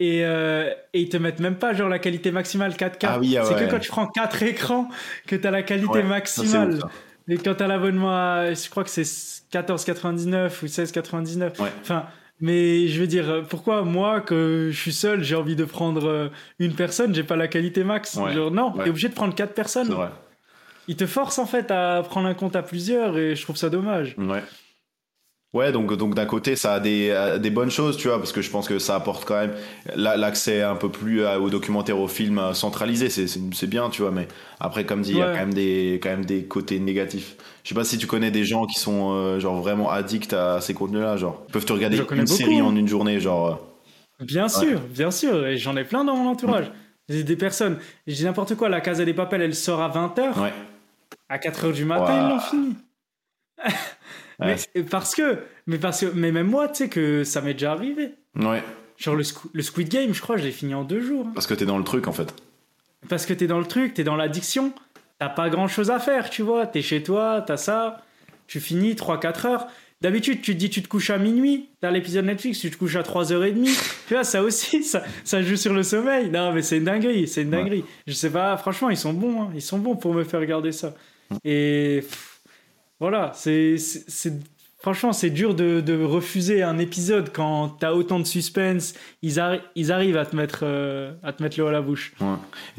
Et, 0.00 0.24
euh, 0.24 0.70
et 0.94 1.02
ils 1.02 1.08
te 1.10 1.16
mettent 1.18 1.40
même 1.40 1.56
pas 1.56 1.74
genre 1.74 1.88
la 1.88 1.98
qualité 1.98 2.32
maximale 2.32 2.72
4K. 2.72 2.96
Ah 3.02 3.18
oui, 3.20 3.36
ah 3.36 3.44
c'est 3.44 3.54
que 3.54 3.70
quand 3.70 3.78
tu 3.78 3.90
prends 3.90 4.06
4 4.06 4.42
écrans 4.42 4.88
que 5.26 5.36
tu 5.36 5.46
as 5.46 5.50
la 5.50 5.62
qualité 5.62 5.90
Ouais, 5.98 6.02
maximale. 6.02 6.80
ça. 6.80 6.90
Et 7.28 7.36
quand 7.36 7.54
tu 7.54 7.62
as 7.62 7.66
l'abonnement 7.68 8.10
à. 8.10 8.54
Je 8.54 8.70
crois 8.70 8.82
que 8.82 8.90
c'est 8.90 9.02
14,99 9.02 10.62
ou 10.62 10.66
16,99. 10.66 11.60
Ouais. 11.60 11.68
Enfin. 11.82 12.06
Mais 12.42 12.88
je 12.88 12.98
veux 12.98 13.06
dire, 13.06 13.42
pourquoi 13.50 13.82
moi, 13.82 14.22
que 14.22 14.70
je 14.72 14.80
suis 14.80 14.94
seul, 14.94 15.22
j'ai 15.22 15.36
envie 15.36 15.56
de 15.56 15.66
prendre 15.66 16.08
euh, 16.08 16.28
une 16.58 16.74
personne, 16.74 17.14
j'ai 17.14 17.22
pas 17.22 17.36
la 17.36 17.48
qualité 17.48 17.84
max? 17.84 18.18
Genre, 18.32 18.50
non, 18.50 18.72
ouais. 18.74 18.84
t'es 18.84 18.88
obligé 18.88 19.10
de 19.10 19.14
prendre 19.14 19.34
quatre 19.34 19.52
personnes. 19.52 19.88
C'est 19.88 19.92
vrai. 19.92 20.08
Il 20.88 20.96
te 20.96 21.04
force 21.04 21.38
en 21.38 21.44
fait 21.44 21.70
à 21.70 22.02
prendre 22.02 22.26
un 22.26 22.32
compte 22.32 22.56
à 22.56 22.62
plusieurs 22.62 23.18
et 23.18 23.36
je 23.36 23.42
trouve 23.42 23.56
ça 23.56 23.68
dommage. 23.68 24.14
Ouais. 24.16 24.42
Ouais, 25.52 25.72
donc, 25.72 25.92
donc 25.96 26.14
d'un 26.14 26.26
côté, 26.26 26.54
ça 26.54 26.74
a 26.74 26.80
des, 26.80 27.08
euh, 27.10 27.38
des 27.38 27.50
bonnes 27.50 27.72
choses, 27.72 27.96
tu 27.96 28.06
vois, 28.06 28.18
parce 28.18 28.30
que 28.30 28.40
je 28.40 28.48
pense 28.50 28.68
que 28.68 28.78
ça 28.78 28.94
apporte 28.94 29.24
quand 29.24 29.34
même 29.34 29.52
la- 29.96 30.16
l'accès 30.16 30.62
un 30.62 30.76
peu 30.76 30.88
plus 30.90 31.24
à- 31.24 31.40
aux 31.40 31.50
documentaires, 31.50 31.98
aux 31.98 32.06
films 32.06 32.38
euh, 32.38 32.54
centralisés, 32.54 33.10
c'est- 33.10 33.66
bien, 33.66 33.90
tu 33.90 34.02
vois, 34.02 34.12
mais 34.12 34.28
après, 34.60 34.86
comme 34.86 35.02
dit, 35.02 35.10
il 35.10 35.18
y 35.18 35.22
a 35.22 35.32
quand 35.32 35.38
même, 35.40 35.52
des, 35.52 35.98
quand 36.00 36.10
même 36.10 36.24
des 36.24 36.44
côtés 36.44 36.78
négatifs. 36.78 37.34
Je 37.64 37.70
sais 37.70 37.74
pas 37.74 37.82
si 37.82 37.98
tu 37.98 38.06
connais 38.06 38.30
des 38.30 38.44
gens 38.44 38.64
qui 38.66 38.78
sont 38.78 39.10
euh, 39.12 39.40
genre 39.40 39.60
vraiment 39.60 39.90
addicts 39.90 40.34
à 40.34 40.60
ces 40.60 40.72
contenus-là, 40.72 41.16
genre, 41.16 41.42
ils 41.48 41.52
peuvent 41.52 41.64
te 41.64 41.72
regarder 41.72 41.96
une 41.96 42.04
beaucoup, 42.04 42.26
série 42.26 42.60
hein. 42.60 42.64
en 42.66 42.76
une 42.76 42.86
journée, 42.86 43.18
genre. 43.18 43.46
euh, 44.20 44.24
Bien 44.24 44.48
sûr, 44.48 44.78
bien 44.94 45.10
sûr, 45.10 45.46
et 45.48 45.56
j'en 45.58 45.76
ai 45.76 45.82
plein 45.84 46.04
dans 46.04 46.14
mon 46.14 46.28
entourage. 46.30 46.70
J'ai 47.08 47.24
des 47.24 47.34
personnes, 47.36 47.78
je 48.06 48.14
dis 48.14 48.22
n'importe 48.24 48.54
quoi, 48.54 48.68
la 48.68 48.80
Casa 48.80 49.04
des 49.04 49.14
Papels, 49.14 49.42
elle 49.42 49.56
sort 49.56 49.80
à 49.82 49.88
20h, 49.88 50.40
Ouais. 50.40 50.52
à 51.28 51.38
4h 51.38 51.72
du 51.72 51.84
matin, 51.84 52.04
Ouah. 52.04 52.22
ils 52.22 52.28
l'ont 52.28 52.38
fini. 52.38 52.76
Ouais, 54.40 54.56
mais 54.74 54.82
parce 54.84 55.14
que, 55.14 55.38
mais 55.66 55.78
parce 55.78 56.00
que, 56.00 56.06
mais 56.14 56.32
même 56.32 56.46
moi, 56.48 56.68
tu 56.68 56.84
sais 56.84 56.88
que 56.88 57.24
ça 57.24 57.40
m'est 57.40 57.52
déjà 57.54 57.72
arrivé. 57.72 58.14
Ouais, 58.36 58.62
Genre 58.96 59.14
le, 59.16 59.22
Squ- 59.22 59.48
le 59.52 59.62
Squid 59.62 59.88
Game, 59.88 60.12
je 60.14 60.20
crois, 60.20 60.36
je 60.36 60.44
l'ai 60.44 60.50
fini 60.52 60.74
en 60.74 60.84
deux 60.84 61.00
jours. 61.00 61.26
hein. 61.28 61.32
parce 61.34 61.46
que 61.46 61.54
t'es 61.54 61.64
dans 61.66 61.78
le 61.78 61.84
truc, 61.84 62.06
en 62.08 62.12
fait. 62.12 62.34
Parce 63.08 63.24
que 63.26 63.32
t'es 63.32 63.46
dans 63.46 63.58
le 63.58 63.64
truc, 63.66 63.94
t'es 63.94 64.04
dans 64.04 64.16
l'addiction, 64.16 64.72
t'as 65.18 65.28
pas 65.30 65.48
grand 65.48 65.68
chose 65.68 65.90
à 65.90 65.98
faire, 65.98 66.28
tu 66.30 66.42
vois. 66.42 66.66
T'es 66.66 66.82
chez 66.82 67.02
toi, 67.02 67.42
t'as 67.46 67.56
ça, 67.56 68.02
tu 68.46 68.60
finis 68.60 68.92
3-4 68.94 69.46
heures. 69.46 69.66
D'habitude, 70.02 70.40
tu 70.40 70.52
te 70.54 70.58
dis, 70.58 70.70
tu 70.70 70.82
te 70.82 70.88
couches 70.88 71.10
à 71.10 71.18
minuit, 71.18 71.68
t'as 71.82 71.90
l'épisode 71.90 72.24
Netflix, 72.24 72.58
tu 72.60 72.70
te 72.70 72.76
couches 72.76 72.96
à 72.96 73.02
3h30. 73.02 73.64
tu 74.08 74.14
vois, 74.14 74.24
ça 74.24 74.42
aussi, 74.42 74.82
ça, 74.84 75.02
ça 75.24 75.42
joue 75.42 75.56
sur 75.56 75.72
le 75.74 75.82
sommeil. 75.82 76.30
Non, 76.30 76.52
mais 76.52 76.62
c'est 76.62 76.78
une 76.78 76.84
dinguerie, 76.84 77.26
c'est 77.28 77.42
une 77.42 77.54
Ouais. 77.54 77.62
dinguerie. 77.62 77.84
Je 78.06 78.12
sais 78.14 78.30
pas, 78.30 78.56
franchement, 78.58 78.88
ils 78.90 78.96
sont 78.96 79.12
bons, 79.12 79.42
hein. 79.42 79.50
ils 79.54 79.60
sont 79.62 79.78
bons 79.78 79.96
pour 79.96 80.12
me 80.14 80.24
faire 80.24 80.40
regarder 80.40 80.72
ça. 80.72 80.94
Et 81.44 81.98
pff, 82.02 82.29
voilà, 83.00 83.32
c'est. 83.34 83.76
Franchement, 84.82 85.12
c'est 85.12 85.28
dur 85.28 85.54
de, 85.54 85.82
de 85.82 86.02
refuser 86.02 86.62
un 86.62 86.78
épisode 86.78 87.32
quand 87.34 87.68
t'as 87.68 87.92
autant 87.92 88.18
de 88.18 88.24
suspense. 88.24 88.94
Ils, 89.20 89.34
arri- 89.34 89.60
ils 89.74 89.92
arrivent 89.92 90.16
à 90.16 90.24
te 90.24 90.34
mettre, 90.34 90.60
euh, 90.62 91.12
à 91.22 91.34
te 91.34 91.42
mettre 91.42 91.60
l'eau 91.60 91.66
à 91.66 91.70
la 91.70 91.82
bouche. 91.82 92.14
Ouais. 92.18 92.26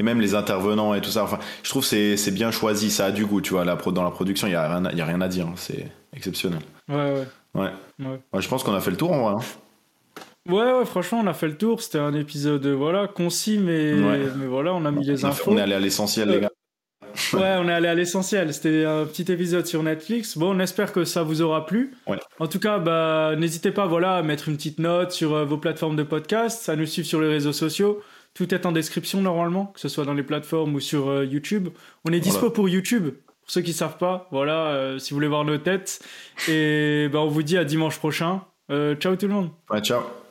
Et 0.00 0.02
même 0.02 0.20
les 0.20 0.34
intervenants 0.34 0.94
et 0.94 1.00
tout 1.00 1.10
ça. 1.10 1.22
Enfin, 1.22 1.38
je 1.62 1.70
trouve 1.70 1.82
que 1.82 1.88
c'est 1.88 2.16
c'est 2.16 2.32
bien 2.32 2.50
choisi, 2.50 2.90
ça 2.90 3.06
a 3.06 3.10
du 3.12 3.24
goût, 3.24 3.40
tu 3.40 3.52
vois. 3.52 3.64
La 3.64 3.76
pro- 3.76 3.92
dans 3.92 4.02
la 4.02 4.10
production, 4.10 4.48
il 4.48 4.50
n'y 4.50 4.56
a, 4.56 4.66
rien 4.68 4.84
à- 4.84 4.90
il 4.90 4.98
y 4.98 5.00
a 5.00 5.04
rien 5.06 5.20
à 5.20 5.28
dire, 5.28 5.46
hein, 5.46 5.52
c'est 5.54 5.86
exceptionnel. 6.12 6.58
Ouais, 6.88 6.96
ouais. 6.96 7.26
Ouais. 7.54 7.70
Ouais. 8.00 8.20
Ouais, 8.32 8.42
je 8.42 8.48
pense 8.48 8.64
qu'on 8.64 8.74
a 8.74 8.80
fait 8.80 8.90
le 8.90 8.96
tour 8.96 9.12
en 9.12 9.30
vrai. 9.34 9.44
hein. 9.44 10.52
Ouais, 10.52 10.72
ouais, 10.80 10.84
franchement, 10.84 11.20
on 11.22 11.26
a 11.28 11.34
fait 11.34 11.46
le 11.46 11.56
tour. 11.56 11.80
C'était 11.82 11.98
un 12.00 12.14
épisode, 12.14 12.66
voilà, 12.66 13.06
concis, 13.06 13.58
mais, 13.58 13.92
voilà, 14.48 14.74
on 14.74 14.84
a 14.86 14.90
mis 14.90 15.06
les 15.06 15.24
a 15.24 15.30
fait- 15.30 15.40
infos. 15.40 15.52
on 15.52 15.56
est 15.58 15.60
allé 15.60 15.74
à 15.74 15.78
l'essentiel, 15.78 16.30
Euh, 16.30 16.34
les 16.34 16.40
gars. 16.40 16.50
Ouais, 17.34 17.56
on 17.58 17.68
est 17.68 17.72
allé 17.72 17.88
à 17.88 17.94
l'essentiel. 17.94 18.52
C'était 18.52 18.84
un 18.84 19.04
petit 19.04 19.30
épisode 19.30 19.66
sur 19.66 19.82
Netflix. 19.82 20.36
Bon, 20.38 20.54
on 20.56 20.60
espère 20.60 20.92
que 20.92 21.04
ça 21.04 21.22
vous 21.22 21.42
aura 21.42 21.66
plu. 21.66 21.94
Ouais. 22.06 22.18
En 22.38 22.46
tout 22.46 22.58
cas, 22.58 22.78
bah, 22.78 23.34
n'hésitez 23.36 23.70
pas 23.70 23.86
voilà, 23.86 24.16
à 24.16 24.22
mettre 24.22 24.48
une 24.48 24.56
petite 24.56 24.78
note 24.78 25.12
sur 25.12 25.34
euh, 25.34 25.44
vos 25.44 25.56
plateformes 25.58 25.96
de 25.96 26.02
podcast, 26.02 26.68
à 26.68 26.76
nous 26.76 26.86
suivre 26.86 27.06
sur 27.08 27.20
les 27.20 27.28
réseaux 27.28 27.52
sociaux. 27.52 28.00
Tout 28.34 28.54
est 28.54 28.64
en 28.66 28.72
description 28.72 29.20
normalement, 29.20 29.66
que 29.66 29.80
ce 29.80 29.88
soit 29.88 30.04
dans 30.04 30.14
les 30.14 30.22
plateformes 30.22 30.74
ou 30.74 30.80
sur 30.80 31.08
euh, 31.08 31.24
YouTube. 31.24 31.68
On 32.04 32.12
est 32.12 32.20
dispo 32.20 32.38
Voilà. 32.40 32.54
pour 32.54 32.68
YouTube. 32.68 33.10
Pour 33.42 33.50
ceux 33.50 33.60
qui 33.62 33.72
savent 33.72 33.98
pas, 33.98 34.28
voilà, 34.30 34.66
euh, 34.68 34.98
si 34.98 35.10
vous 35.10 35.16
voulez 35.16 35.28
voir 35.28 35.44
nos 35.44 35.58
têtes. 35.58 36.00
Et 36.48 37.08
bah, 37.12 37.20
on 37.20 37.28
vous 37.28 37.42
dit 37.42 37.58
à 37.58 37.64
dimanche 37.64 37.98
prochain. 37.98 38.42
Ciao 38.70 39.16
tout 39.16 39.26
le 39.26 39.34
monde. 39.34 39.50
Ouais, 39.68 39.80
ciao. 39.82 40.21